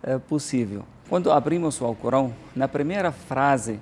[0.03, 0.85] é, possível.
[1.09, 3.81] Quando abrimos o Alcorão, na primeira frase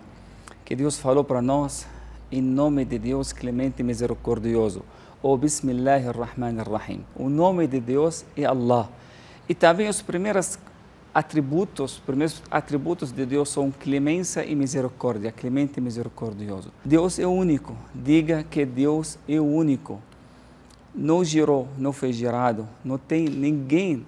[0.64, 1.88] que Deus falou para nós,
[2.30, 4.84] em nome de Deus clemente e misericordioso,
[5.24, 7.00] ou Bismillah ar-Rahman ar-Rahim.
[7.16, 8.90] O nome de Deus é Allah.
[9.48, 10.58] E também os primeiros
[11.14, 16.70] atributos, os primeiros atributos de Deus são clemência e misericórdia, clemente e misericordioso.
[16.84, 17.74] Deus é único.
[17.94, 19.98] Diga que Deus é único.
[20.94, 24.04] Não girou, não foi girado, não tem ninguém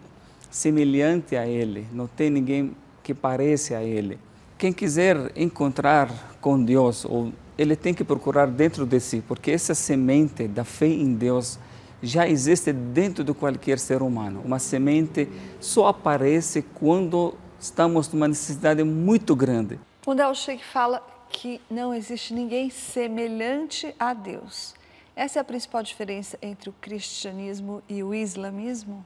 [0.50, 4.18] semelhante a Ele, não tem ninguém que pareça a Ele.
[4.58, 6.10] Quem quiser encontrar
[6.42, 10.86] com Deus ou ele tem que procurar dentro de si, porque essa semente da fé
[10.86, 11.58] em Deus
[12.02, 14.42] já existe dentro de qualquer ser humano.
[14.44, 15.28] Uma semente
[15.60, 19.78] só aparece quando estamos numa necessidade muito grande.
[20.04, 24.74] O Del Sheikh fala que não existe ninguém semelhante a Deus.
[25.14, 29.04] Essa é a principal diferença entre o cristianismo e o islamismo?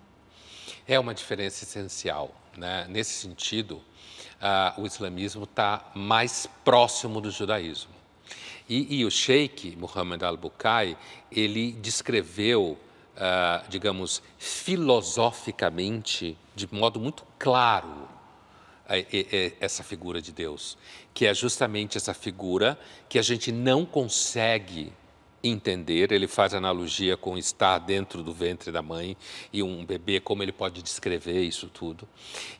[0.86, 2.34] É uma diferença essencial.
[2.56, 2.86] Né?
[2.88, 7.99] Nesse sentido, uh, o islamismo está mais próximo do judaísmo.
[8.70, 10.96] E, e o sheik Muhammad al-Bukai,
[11.32, 12.78] ele descreveu,
[13.16, 18.08] uh, digamos, filosoficamente, de modo muito claro,
[19.60, 20.76] essa figura de Deus,
[21.14, 22.76] que é justamente essa figura
[23.08, 24.92] que a gente não consegue
[25.42, 29.16] entender, ele faz analogia com estar dentro do ventre da mãe
[29.52, 32.06] e um bebê, como ele pode descrever isso tudo.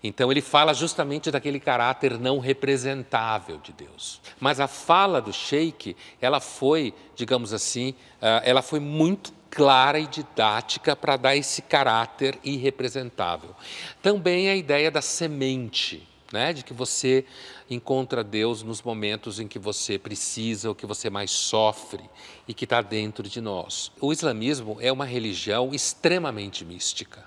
[0.03, 4.21] Então, ele fala justamente daquele caráter não representável de Deus.
[4.39, 10.07] Mas a fala do Sheik, ela foi, digamos assim, ah, ela foi muito clara e
[10.07, 13.55] didática para dar esse caráter irrepresentável.
[14.01, 17.25] Também a ideia da semente, né, de que você
[17.69, 22.03] encontra Deus nos momentos em que você precisa, ou que você mais sofre
[22.47, 23.91] e que está dentro de nós.
[24.01, 27.25] O islamismo é uma religião extremamente mística.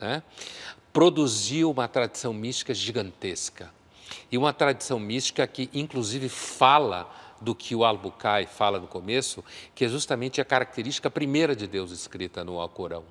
[0.00, 0.22] Né?
[0.92, 3.72] Produziu uma tradição mística gigantesca.
[4.30, 9.84] E uma tradição mística que, inclusive, fala do que o Al-Bukai fala no começo, que
[9.84, 13.04] é justamente a característica primeira de Deus escrita no Alcorão,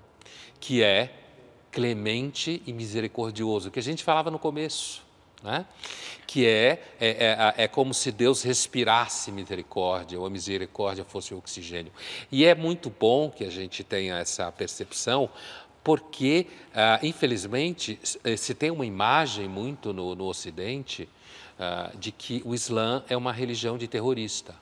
[0.59, 1.13] que é
[1.71, 5.02] clemente e misericordioso, que a gente falava no começo.
[5.43, 5.65] Né?
[6.25, 11.37] que é, é, é, é, como se Deus respirasse misericórdia, ou a misericórdia fosse o
[11.37, 11.91] oxigênio.
[12.31, 15.29] E é muito bom que a gente tenha essa percepção,
[15.83, 21.09] porque, ah, infelizmente, eh, se tem uma imagem muito no, no Ocidente
[21.59, 24.55] ah, de que o Islã é uma religião de terrorista.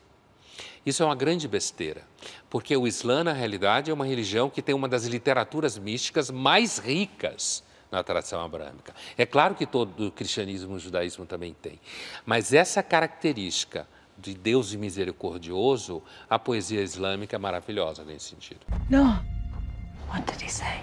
[0.84, 2.02] Isso é uma grande besteira,
[2.50, 6.78] porque o Islã, na realidade, é uma religião que tem uma das literaturas místicas mais
[6.78, 7.62] ricas
[7.92, 8.94] na tradição abrâmica.
[9.16, 11.78] É claro que todo o cristianismo e o judaísmo também tem,
[12.24, 13.86] mas essa característica
[14.18, 18.60] de Deus misericordioso, a poesia islâmica é maravilhosa nesse sentido.
[18.88, 19.22] No.
[20.08, 20.80] What did he say?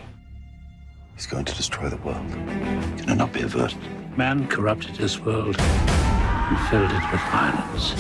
[1.15, 2.27] He's going to destroy the world.
[2.97, 3.77] Can it not be averted?
[4.17, 7.93] Man corrupted this world and filled it with violence.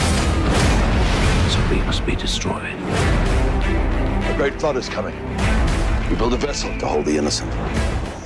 [1.51, 2.75] So we must be destroyed.
[4.29, 5.15] A great flood is coming.
[6.09, 7.51] We build a vessel to hold the innocent.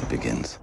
[0.02, 0.60] It begins.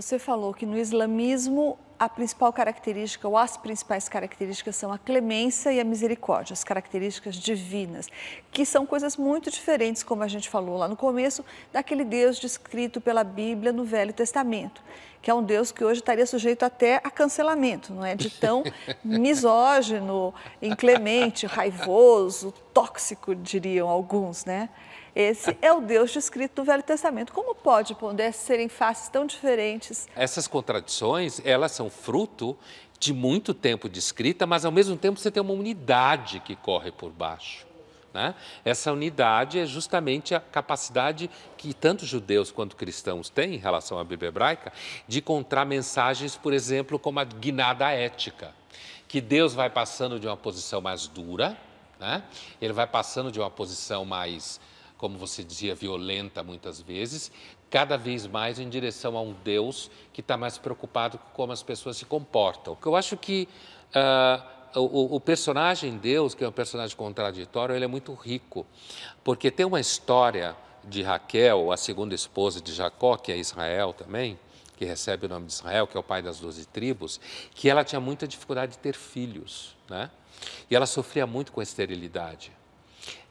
[0.00, 5.70] Você falou que no islamismo a principal característica, ou as principais características, são a clemência
[5.70, 8.08] e a misericórdia, as características divinas,
[8.50, 12.98] que são coisas muito diferentes, como a gente falou lá no começo, daquele Deus descrito
[12.98, 14.82] pela Bíblia no Velho Testamento,
[15.20, 18.14] que é um Deus que hoje estaria sujeito até a cancelamento, não é?
[18.14, 18.64] De tão
[19.04, 20.32] misógino,
[20.62, 24.70] inclemente, raivoso, tóxico, diriam alguns, né?
[25.14, 27.32] Esse é o Deus descrito no Velho Testamento.
[27.32, 30.08] Como pode, Pondé, serem faces tão diferentes?
[30.14, 32.56] Essas contradições, elas são fruto
[32.98, 36.92] de muito tempo de escrita, mas ao mesmo tempo você tem uma unidade que corre
[36.92, 37.66] por baixo.
[38.12, 38.34] Né?
[38.64, 44.04] Essa unidade é justamente a capacidade que tanto judeus quanto cristãos têm em relação à
[44.04, 44.72] Bíblia hebraica
[45.06, 48.52] de encontrar mensagens, por exemplo, como a guinada ética,
[49.06, 51.56] que Deus vai passando de uma posição mais dura,
[51.98, 52.22] né?
[52.60, 54.60] ele vai passando de uma posição mais
[55.00, 57.32] como você dizia, violenta muitas vezes,
[57.70, 61.62] cada vez mais em direção a um Deus que está mais preocupado com como as
[61.62, 62.76] pessoas se comportam.
[62.84, 63.48] Eu acho que
[63.96, 68.66] uh, o, o, personagem Deus, que é um personagem contraditório, ele é muito rico,
[69.24, 74.38] porque tem uma história de Raquel, a segunda esposa de Jacó, que é Israel também,
[74.76, 77.18] que recebe o nome de Israel, que é o pai das doze tribos,
[77.54, 80.10] que ela tinha muita dificuldade de ter filhos, né?
[80.70, 82.59] E ela sofria muito com a esterilidade.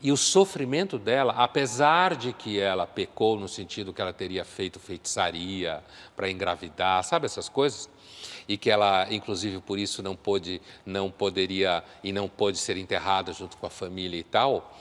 [0.01, 4.79] E o sofrimento dela, apesar de que ela pecou no sentido que ela teria feito
[4.79, 5.83] feitiçaria
[6.15, 7.89] para engravidar, sabe essas coisas?
[8.47, 13.33] E que ela, inclusive, por isso não pôde, não poderia e não pôde ser enterrada
[13.33, 14.75] junto com a família e tal.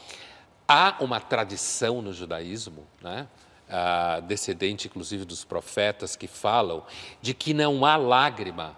[0.66, 3.26] Há uma tradição no judaísmo, né?
[4.26, 6.82] Descendente inclusive dos profetas que falam
[7.20, 8.74] de que não há lágrima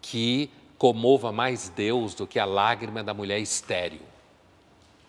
[0.00, 4.00] que comova mais Deus do que a lágrima da mulher estéril.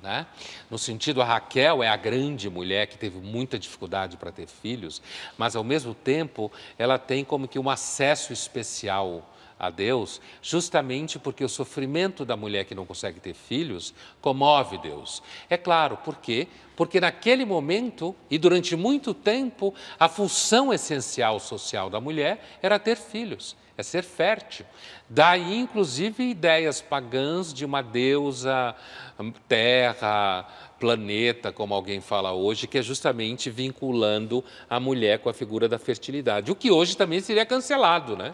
[0.01, 0.25] Né?
[0.69, 4.99] No sentido, a Raquel é a grande mulher que teve muita dificuldade para ter filhos,
[5.37, 9.30] mas ao mesmo tempo ela tem como que um acesso especial
[9.61, 15.21] a Deus, justamente porque o sofrimento da mulher que não consegue ter filhos comove Deus.
[15.47, 16.47] É claro, por quê?
[16.75, 22.97] Porque naquele momento e durante muito tempo, a função essencial social da mulher era ter
[22.97, 24.65] filhos é ser fértil.
[25.09, 28.75] Daí, inclusive, ideias pagãs de uma deusa,
[29.19, 30.47] hum, terra,
[30.79, 35.79] planeta, como alguém fala hoje, que é justamente vinculando a mulher com a figura da
[35.79, 38.33] fertilidade, o que hoje também seria cancelado, né?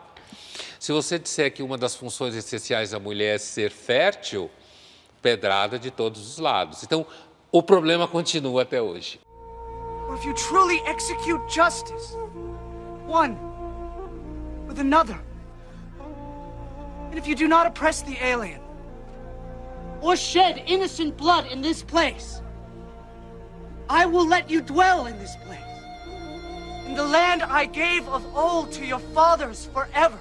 [0.80, 4.50] Se você disser que uma das funções essenciais da mulher é ser fértil,
[5.22, 6.84] pedrada de todos os lados.
[6.84, 7.06] Então,
[7.52, 9.20] o problema continua até hoje.
[10.18, 12.16] If you truly execute justice,
[13.08, 13.38] one
[14.68, 15.20] with another,
[17.10, 18.60] And if you do not oppress the alien,
[20.02, 22.42] or shed innocent blood in this place,
[23.90, 25.60] I will let you dwell in this place,
[26.86, 30.20] in the land I gave of old to your fathers forever.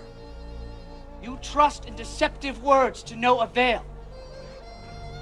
[1.23, 3.85] You trust in deceptive words to no avail.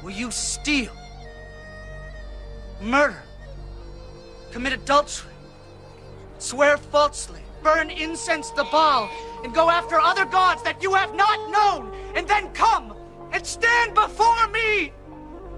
[0.02, 0.92] Will you steal,
[2.80, 3.22] murder,
[4.52, 5.32] commit adultery,
[6.38, 9.08] swear falsely, burn incense to Baal,
[9.42, 12.94] and go after other gods that you have not known, and then come
[13.32, 14.92] and stand before me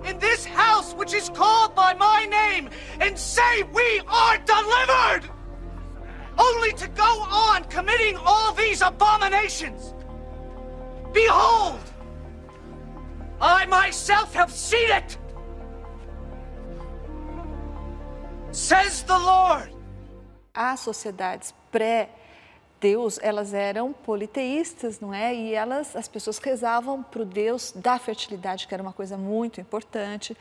[0.04, 2.70] in this house which is called by my name
[3.00, 5.28] and say, We are delivered!
[6.38, 9.94] Only to go on committing all these abominations.
[11.16, 11.80] Behold,
[13.40, 15.16] I myself have seen it,
[18.52, 19.72] says the Lord.
[20.52, 22.10] Há sociedades pré
[22.78, 25.34] Deus, elas eram politeístas, não é?
[25.34, 29.58] E elas, as pessoas rezavam para o Deus da fertilidade, que era uma coisa muito
[29.58, 30.36] importante.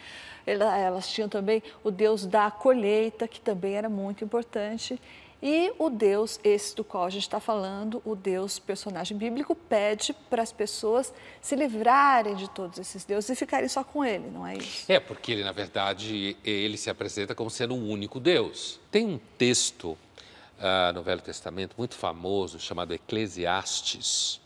[0.45, 5.01] Elas tinham também o Deus da colheita, que também era muito importante.
[5.47, 10.11] E o Deus, esse do qual a gente está falando, o Deus personagem bíblico, pede
[10.27, 14.47] para as pessoas se livrarem de todos esses deuses e ficarem só com ele, não
[14.47, 14.91] é isso?
[14.91, 18.79] É, porque ele, na verdade, ele se apresenta como sendo um único Deus.
[18.89, 24.41] Tem um texto uh, no Velho Testamento muito famoso chamado Eclesiastes,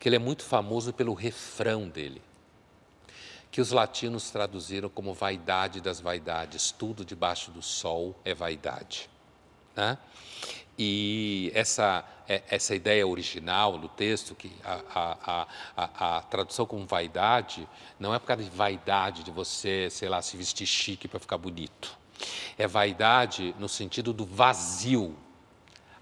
[0.00, 2.22] que ele é muito famoso pelo refrão dele,
[3.50, 9.10] que os latinos traduziram como vaidade das vaidades, tudo debaixo do sol é vaidade.
[9.78, 9.96] Né?
[10.76, 16.84] E essa, é, essa ideia original do texto, que a, a, a, a, tradução como
[16.84, 17.66] vaidade,
[17.98, 21.38] não é por causa de vaidade de você, sei lá, se vestir chique para ficar
[21.38, 21.96] bonito.
[22.58, 25.16] É vaidade no sentido do vazio,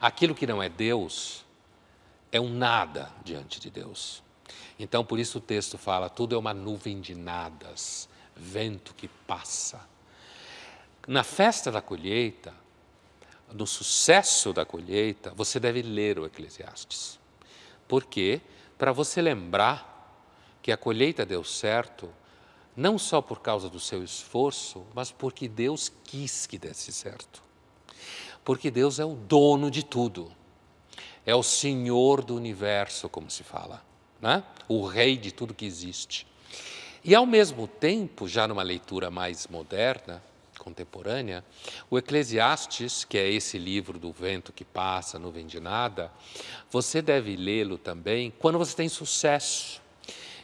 [0.01, 1.45] Aquilo que não é Deus
[2.31, 4.23] é um nada diante de Deus.
[4.79, 9.81] Então, por isso o texto fala: tudo é uma nuvem de nadas, vento que passa.
[11.09, 12.53] Na festa da colheita,
[13.53, 17.19] no sucesso da colheita, você deve ler o Eclesiastes.
[17.87, 18.41] Por quê?
[18.77, 19.95] Para você lembrar
[20.61, 22.09] que a colheita deu certo,
[22.77, 27.43] não só por causa do seu esforço, mas porque Deus quis que desse certo.
[28.45, 30.31] Porque Deus é o dono de tudo.
[31.25, 33.83] É o Senhor do universo, como se fala,
[34.21, 34.45] né?
[34.69, 36.27] o rei de tudo que existe.
[37.03, 40.23] E, ao mesmo tempo, já numa leitura mais moderna,
[40.59, 41.45] contemporânea,
[41.91, 46.11] o Eclesiastes, que é esse livro do vento que passa, nuvem de nada,
[46.71, 49.81] você deve lê-lo também quando você tem sucesso.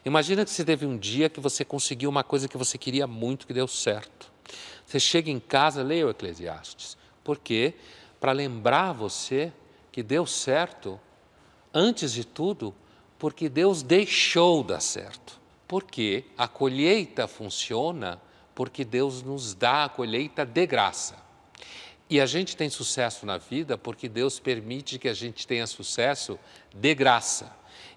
[0.04, 3.46] Imagina que você teve um dia que você conseguiu uma coisa que você queria muito,
[3.46, 4.32] que deu certo.
[4.84, 6.96] Você chega em casa, leia o Eclesiastes.
[7.22, 7.74] Por quê?
[8.20, 9.52] Para lembrar você
[9.92, 10.98] que deu certo,
[11.72, 12.74] antes de tudo,
[13.18, 15.40] porque Deus deixou dar certo.
[15.68, 18.20] Porque a colheita funciona
[18.55, 21.16] porque Deus nos dá a colheita de graça.
[22.09, 26.38] E a gente tem sucesso na vida porque Deus permite que a gente tenha sucesso
[26.74, 27.50] de graça.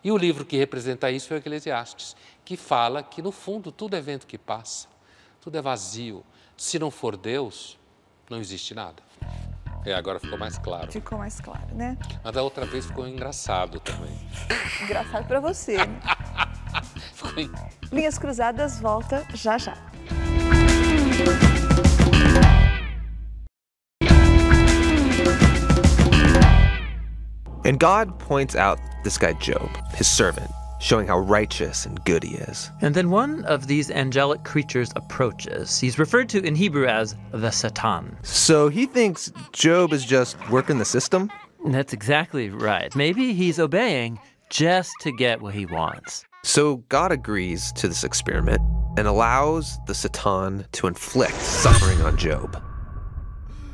[0.03, 3.95] E o livro que representa isso é o Eclesiastes, que fala que no fundo tudo
[3.95, 4.87] é vento que passa,
[5.41, 6.23] tudo é vazio.
[6.55, 7.77] Se não for Deus,
[8.29, 9.03] não existe nada.
[9.85, 10.91] É, agora ficou mais claro.
[10.91, 11.97] Ficou mais claro, né?
[12.23, 14.17] Mas da outra vez ficou engraçado também.
[14.81, 15.77] Engraçado para você.
[15.77, 15.99] Né?
[17.91, 19.94] Linhas Cruzadas volta já já.
[27.65, 32.35] And God points out this guy Job, his servant, showing how righteous and good he
[32.35, 32.69] is.
[32.81, 35.79] And then one of these angelic creatures approaches.
[35.79, 38.15] He's referred to in Hebrew as the Satan.
[38.21, 41.31] So he thinks Job is just working the system?
[41.65, 42.95] That's exactly right.
[42.95, 44.19] Maybe he's obeying
[44.51, 46.23] just to get what he wants.
[46.43, 48.61] So God agrees to this experiment
[48.97, 52.61] and allows the Satan to inflict suffering on Job.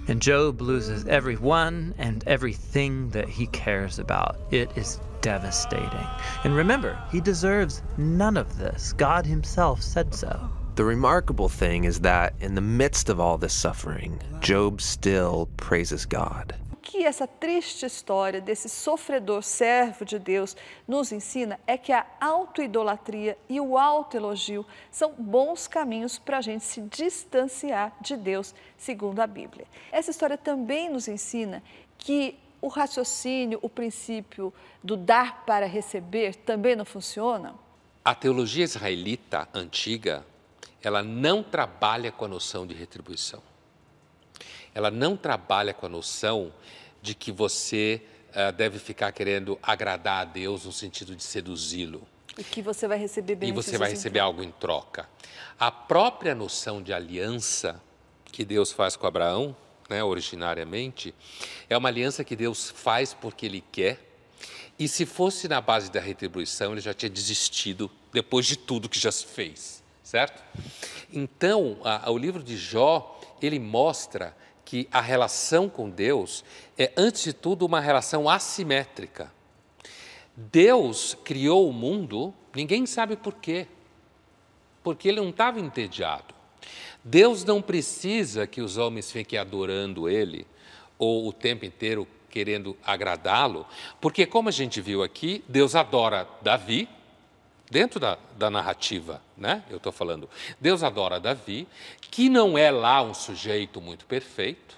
[0.07, 4.37] And Job loses everyone and everything that he cares about.
[4.51, 6.07] It is devastating.
[6.43, 8.93] And remember, he deserves none of this.
[8.93, 10.49] God himself said so.
[10.75, 16.05] The remarkable thing is that in the midst of all this suffering, Job still praises
[16.05, 16.55] God.
[16.91, 23.37] Que essa triste história desse sofredor servo de Deus nos ensina é que a autoidolatria
[23.47, 29.25] e o autoelogio são bons caminhos para a gente se distanciar de Deus, segundo a
[29.25, 29.65] Bíblia.
[29.89, 31.63] Essa história também nos ensina
[31.97, 37.55] que o raciocínio, o princípio do dar para receber também não funciona?
[38.03, 40.25] A teologia israelita antiga,
[40.83, 43.41] ela não trabalha com a noção de retribuição.
[44.73, 46.51] Ela não trabalha com a noção
[47.01, 52.07] de que você uh, deve ficar querendo agradar a Deus no sentido de seduzi-lo.
[52.37, 55.09] E que você vai receber bem E você vai receber algo em troca.
[55.59, 57.81] A própria noção de aliança
[58.31, 59.55] que Deus faz com Abraão
[59.91, 61.13] né, originariamente,
[61.69, 63.99] é uma aliança que Deus faz porque Ele quer.
[64.79, 68.97] E se fosse na base da retribuição, ele já tinha desistido depois de tudo que
[68.97, 70.41] já se fez, certo?
[71.11, 74.35] Então, a, a, o livro de Jó, ele mostra
[74.71, 76.45] que a relação com Deus
[76.77, 79.29] é, antes de tudo, uma relação assimétrica.
[80.33, 83.67] Deus criou o mundo, ninguém sabe por quê,
[84.81, 86.33] porque ele não estava entediado.
[87.03, 90.47] Deus não precisa que os homens fiquem adorando Ele
[90.97, 93.67] ou o tempo inteiro querendo agradá-lo,
[93.99, 96.87] porque, como a gente viu aqui, Deus adora Davi,
[97.71, 99.63] dentro da, da narrativa, né?
[99.69, 101.65] Eu estou falando, Deus adora Davi,
[102.11, 104.77] que não é lá um sujeito muito perfeito.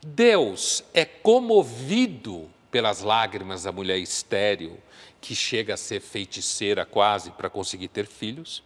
[0.00, 4.78] Deus é comovido pelas lágrimas da mulher estéril,
[5.20, 8.62] que chega a ser feiticeira quase para conseguir ter filhos.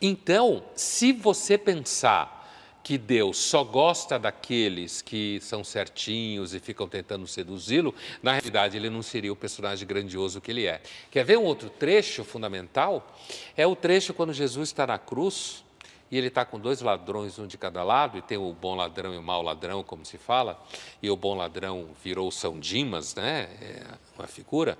[0.00, 2.39] Então, se você pensar
[2.82, 8.88] que Deus só gosta daqueles que são certinhos e ficam tentando seduzi-lo, na realidade ele
[8.88, 10.80] não seria o personagem grandioso que ele é.
[11.10, 13.14] Quer ver um outro trecho fundamental?
[13.56, 15.62] É o trecho quando Jesus está na cruz
[16.10, 19.14] e ele está com dois ladrões, um de cada lado, e tem o bom ladrão
[19.14, 20.60] e o mau ladrão, como se fala,
[21.00, 23.48] e o bom ladrão virou São Dimas, né?
[23.62, 23.86] É
[24.18, 24.76] uma figura,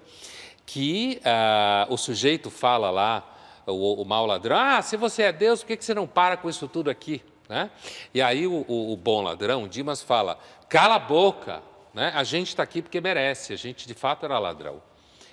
[0.67, 5.61] que ah, o sujeito fala lá, o, o mau ladrão, ah, se você é Deus,
[5.61, 7.23] por que, que você não para com isso tudo aqui?
[7.51, 7.69] Né?
[8.15, 10.39] E aí o, o, o bom ladrão, Dimas, fala,
[10.69, 11.61] cala a boca,
[11.93, 12.13] né?
[12.15, 14.81] a gente está aqui porque merece, a gente de fato era ladrão.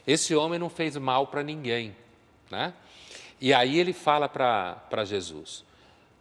[0.06, 1.96] Esse homem não fez mal para ninguém.
[2.50, 2.74] Né?
[3.40, 5.66] E aí ele fala para Jesus,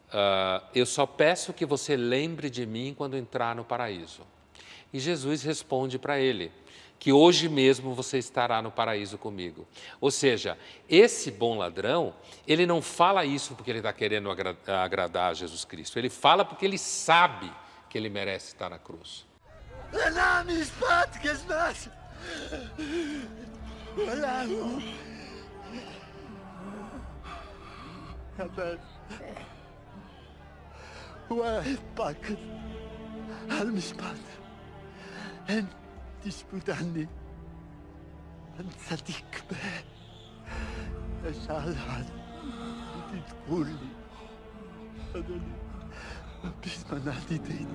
[0.07, 4.23] Uh, eu só peço que você lembre de mim quando entrar no paraíso.
[4.93, 6.53] E Jesus responde para ele
[7.00, 9.68] que hoje mesmo você estará no paraíso comigo.
[10.00, 10.58] Ou seja,
[10.88, 12.14] esse bom ladrão,
[12.48, 15.98] ele não fala isso porque ele está querendo agra agradar a Jesus Cristo.
[15.98, 17.52] Ele fala porque ele sabe
[17.90, 19.26] que ele merece estar na cruz.
[31.32, 32.38] واحد باكر
[33.50, 34.18] هالمشبات
[36.26, 37.08] أنت تشبت عني
[38.60, 39.84] أنت صديق به
[41.30, 42.14] أشعل هذا
[43.14, 43.92] أنت تقول لي
[45.16, 45.54] أدني
[46.66, 47.68] بسم نادي ديت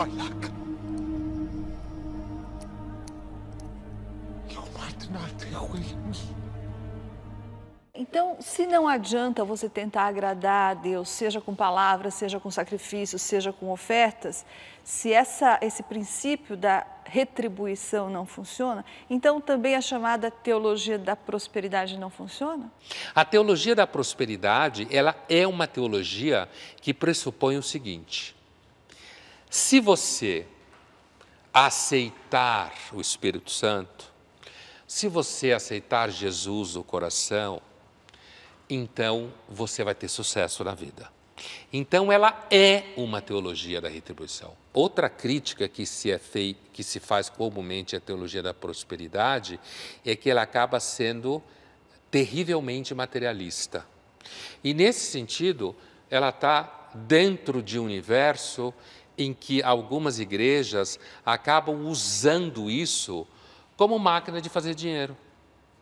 [0.00, 0.42] Malak.
[4.48, 6.43] You might not with me.
[7.97, 13.21] Então, se não adianta você tentar agradar a Deus, seja com palavras, seja com sacrifícios,
[13.21, 14.45] seja com ofertas,
[14.83, 21.97] se essa, esse princípio da retribuição não funciona, então também a chamada teologia da prosperidade
[21.97, 22.69] não funciona?
[23.13, 26.49] A teologia da prosperidade, ela é uma teologia
[26.81, 28.35] que pressupõe o seguinte:
[29.49, 30.45] se você
[31.53, 34.11] aceitar o Espírito Santo,
[34.85, 37.61] se você aceitar Jesus no coração,
[38.69, 41.09] então você vai ter sucesso na vida.
[41.71, 44.53] Então ela é uma teologia da retribuição.
[44.73, 49.59] Outra crítica que se, é fei, que se faz comumente à teologia da prosperidade
[50.05, 51.43] é que ela acaba sendo
[52.09, 53.85] terrivelmente materialista.
[54.63, 55.75] E nesse sentido,
[56.09, 58.73] ela está dentro de um universo
[59.17, 63.27] em que algumas igrejas acabam usando isso
[63.75, 65.15] como máquina de fazer dinheiro,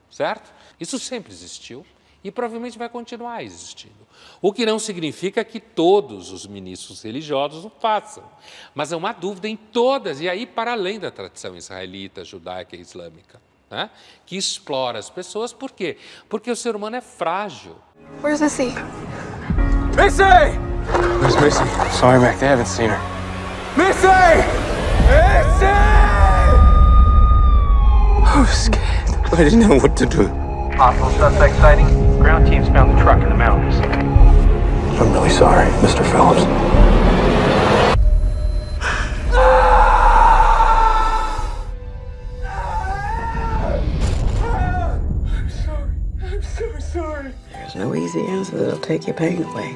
[0.10, 0.52] certo?
[0.80, 1.86] Isso sempre existiu
[2.24, 4.04] e provavelmente vai continuar existindo.
[4.42, 8.24] O que não significa que todos os ministros religiosos o façam,
[8.74, 12.82] mas é uma dúvida em todas, e aí para além da tradição israelita, judaica e
[12.82, 13.90] islâmica, né?
[14.26, 15.98] que explora as pessoas, por quê?
[16.30, 17.76] Porque o ser humano é frágil.
[18.22, 18.74] Where's Missy?
[19.96, 20.24] Missy!
[21.20, 21.64] Where's Missy?
[21.98, 23.00] Sorry, Mac, they haven't seen her.
[23.78, 24.08] Missy!
[25.08, 25.66] Missy!
[28.26, 28.94] I was scared.
[29.32, 30.28] I didn't know what to do.
[30.76, 31.93] Possible suspect sighting?
[32.24, 33.76] Ground teams found the truck in the mountains.
[34.98, 36.04] I'm really sorry, Mr.
[36.10, 36.44] Phillips.
[45.28, 45.92] I'm sorry.
[46.24, 47.34] I'm so sorry.
[47.52, 49.74] There's no easy answer that'll take your pain away.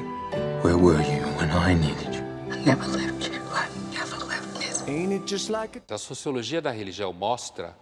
[0.62, 2.22] Where were you when I needed you?
[2.50, 3.38] I never left you.
[3.52, 4.82] I never left this.
[4.88, 5.94] Ain't it just like a...
[5.94, 7.76] A sociologia da religião mostra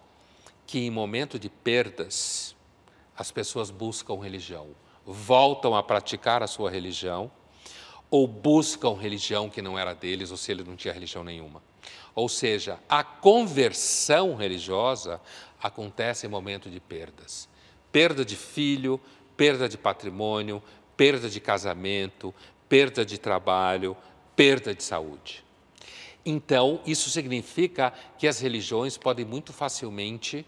[0.66, 2.35] que em momento de perdas,
[3.16, 4.68] as pessoas buscam religião,
[5.04, 7.30] voltam a praticar a sua religião,
[8.10, 11.62] ou buscam religião que não era deles, ou se ele não tinha religião nenhuma.
[12.14, 15.20] Ou seja, a conversão religiosa
[15.62, 17.48] acontece em momento de perdas.
[17.90, 19.00] Perda de filho,
[19.36, 20.62] perda de patrimônio,
[20.96, 22.34] perda de casamento,
[22.68, 23.96] perda de trabalho,
[24.34, 25.44] perda de saúde.
[26.24, 30.44] Então, isso significa que as religiões podem muito facilmente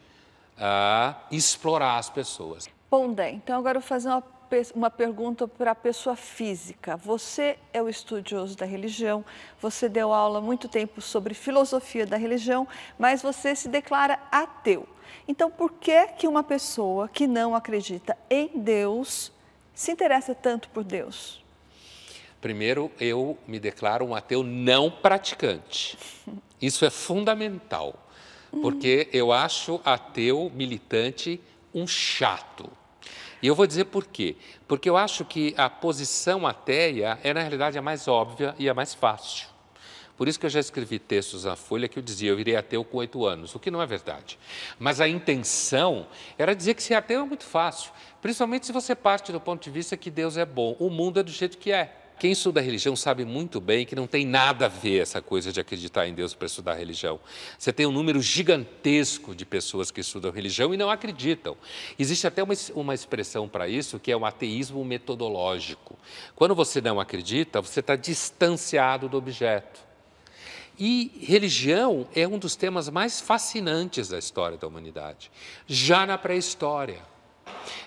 [0.59, 2.69] a explorar as pessoas.
[2.91, 4.25] Pondé, então agora eu vou fazer uma,
[4.75, 6.97] uma pergunta para a pessoa física.
[6.97, 9.25] Você é o estudioso da religião,
[9.61, 12.67] você deu aula há muito tempo sobre filosofia da religião,
[12.99, 14.89] mas você se declara ateu.
[15.27, 19.31] Então, por que, que uma pessoa que não acredita em Deus
[19.75, 21.45] se interessa tanto por Deus?
[22.41, 25.99] Primeiro, eu me declaro um ateu não praticante.
[26.61, 28.08] Isso é fundamental
[28.61, 31.41] porque eu acho ateu militante
[31.75, 32.71] um chato.
[33.43, 34.37] E eu vou dizer por quê.
[34.67, 38.75] Porque eu acho que a posição ateia é, na realidade, a mais óbvia e a
[38.75, 39.47] mais fácil.
[40.17, 42.83] Por isso que eu já escrevi textos na Folha que eu dizia eu irei ateu
[42.83, 44.37] com oito anos, o que não é verdade.
[44.77, 49.31] Mas a intenção era dizer que ser ateu é muito fácil, principalmente se você parte
[49.31, 50.75] do ponto de vista que Deus é bom.
[50.81, 51.98] O mundo é do jeito que é.
[52.19, 55.61] Quem estuda religião sabe muito bem que não tem nada a ver essa coisa de
[55.61, 57.21] acreditar em Deus para estudar religião.
[57.57, 61.57] Você tem um número gigantesco de pessoas que estudam religião e não acreditam.
[61.97, 65.97] Existe até uma, uma expressão para isso que é o ateísmo metodológico.
[66.35, 69.87] Quando você não acredita, você está distanciado do objeto.
[70.77, 75.31] E religião é um dos temas mais fascinantes da história da humanidade,
[75.67, 77.01] já na pré-história.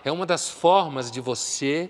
[0.05, 1.89] É uma das formas de você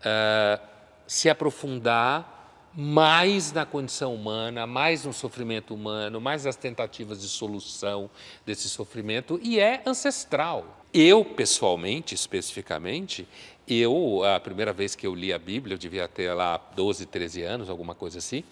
[0.00, 0.75] uh,
[1.06, 2.34] se aprofundar
[2.74, 8.10] mais na condição humana, mais no sofrimento humano, mais nas tentativas de solução
[8.44, 10.84] desse sofrimento, e é ancestral.
[10.92, 13.26] Eu, pessoalmente, especificamente,
[13.66, 17.42] eu, a primeira vez que eu li a Bíblia, eu devia ter lá 12, 13
[17.42, 18.44] anos, alguma coisa assim,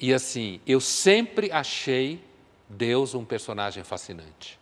[0.00, 2.20] e assim, eu sempre achei
[2.68, 4.57] Deus um personagem fascinante.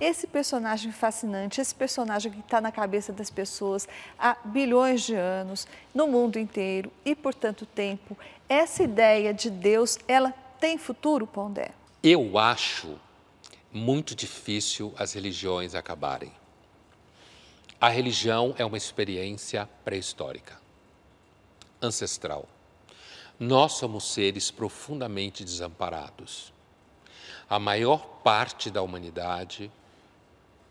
[0.00, 3.86] Esse personagem fascinante, esse personagem que está na cabeça das pessoas
[4.18, 8.16] há bilhões de anos, no mundo inteiro e por tanto tempo,
[8.48, 11.72] essa ideia de Deus, ela tem futuro, Pondé?
[12.02, 12.98] Eu acho
[13.72, 16.32] muito difícil as religiões acabarem.
[17.80, 20.58] A religião é uma experiência pré-histórica,
[21.80, 22.48] ancestral.
[23.38, 26.52] Nós somos seres profundamente desamparados.
[27.48, 29.70] A maior parte da humanidade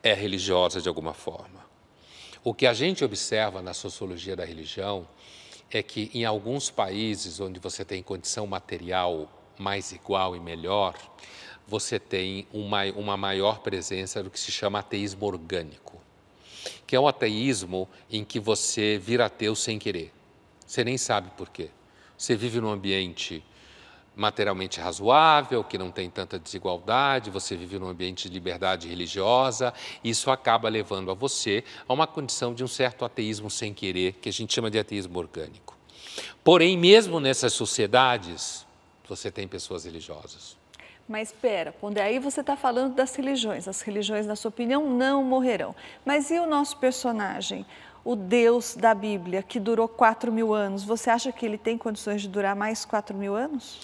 [0.01, 1.67] é religiosa de alguma forma.
[2.43, 5.07] O que a gente observa na sociologia da religião
[5.69, 10.95] é que em alguns países onde você tem condição material mais igual e melhor,
[11.67, 16.01] você tem uma, uma maior presença do que se chama ateísmo orgânico,
[16.87, 20.11] que é um ateísmo em que você vira ateu sem querer.
[20.65, 21.69] Você nem sabe por quê.
[22.17, 23.43] Você vive num ambiente
[24.19, 30.29] materialmente razoável, que não tem tanta desigualdade, você vive num ambiente de liberdade religiosa, isso
[30.29, 34.33] acaba levando a você a uma condição de um certo ateísmo sem querer, que a
[34.33, 35.77] gente chama de ateísmo orgânico.
[36.43, 38.67] Porém, mesmo nessas sociedades,
[39.07, 40.57] você tem pessoas religiosas.
[41.07, 43.67] Mas espera, Pondé, aí você está falando das religiões.
[43.67, 45.75] As religiões, na sua opinião, não morrerão.
[46.05, 47.65] Mas e o nosso personagem?
[48.03, 52.21] o Deus da Bíblia, que durou 4 mil anos, você acha que ele tem condições
[52.21, 53.81] de durar mais 4 mil anos?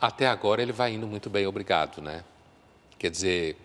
[0.00, 2.24] Até agora ele vai indo muito bem, obrigado, né?
[2.98, 3.56] Quer dizer,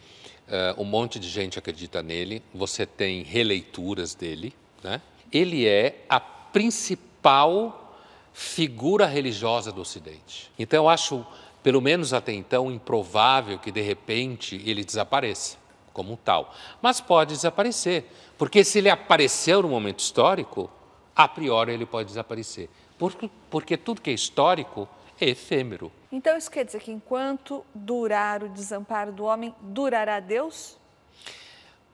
[0.49, 5.01] uh, um monte de gente acredita nele, você tem releituras dele, né?
[5.31, 7.97] Ele é a principal
[8.33, 10.51] figura religiosa do Ocidente.
[10.59, 11.25] Então eu acho,
[11.63, 15.55] pelo menos até então, improvável que de repente ele desapareça
[15.93, 16.53] como tal.
[16.81, 20.69] Mas pode desaparecer, porque se ele apareceu no momento histórico,
[21.15, 22.69] a priori ele pode desaparecer.
[22.99, 24.86] Porque, porque tudo que é histórico
[25.19, 25.91] é efêmero.
[26.16, 30.78] Então isso quer dizer que enquanto durar o desamparo do homem, durará Deus?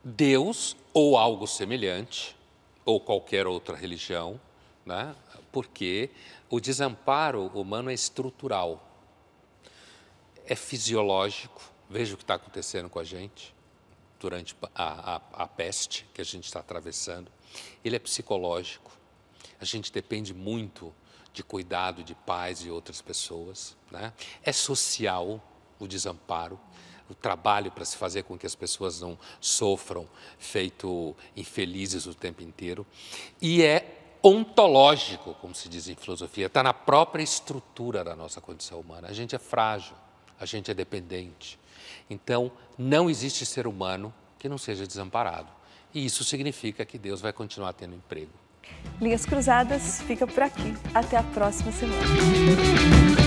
[0.04, 2.38] Deus ou algo semelhante,
[2.86, 4.40] ou qualquer outra religião,
[4.86, 5.16] né?
[5.52, 6.12] porque
[6.52, 8.88] o desamparo humano é estrutural,
[10.46, 11.60] é fisiológico.
[11.90, 13.56] Veja o que está acontecendo com a gente
[14.20, 17.32] durante a, a, a peste que a gente está atravessando.
[17.84, 18.92] Ele é psicológico.
[19.60, 20.94] A gente depende muito
[21.34, 23.76] de cuidado de pais e outras pessoas.
[23.92, 24.14] Né?
[24.44, 25.42] É social
[25.80, 26.60] o desamparo,
[27.10, 30.08] o trabalho para se fazer com que as pessoas não sofram,
[30.38, 32.86] feito infelizes o tempo inteiro.
[33.42, 38.80] E é ontológico, como se diz em filosofia, está na própria estrutura da nossa condição
[38.80, 39.08] humana.
[39.08, 39.96] A gente é frágil,
[40.40, 41.60] a gente é dependente.
[42.10, 45.50] Então, não existe ser humano que não seja desamparado.
[45.94, 48.32] E isso significa que Deus vai continuar tendo emprego.
[49.00, 50.74] Linhas Cruzadas fica por aqui.
[50.94, 53.21] Até a próxima semana.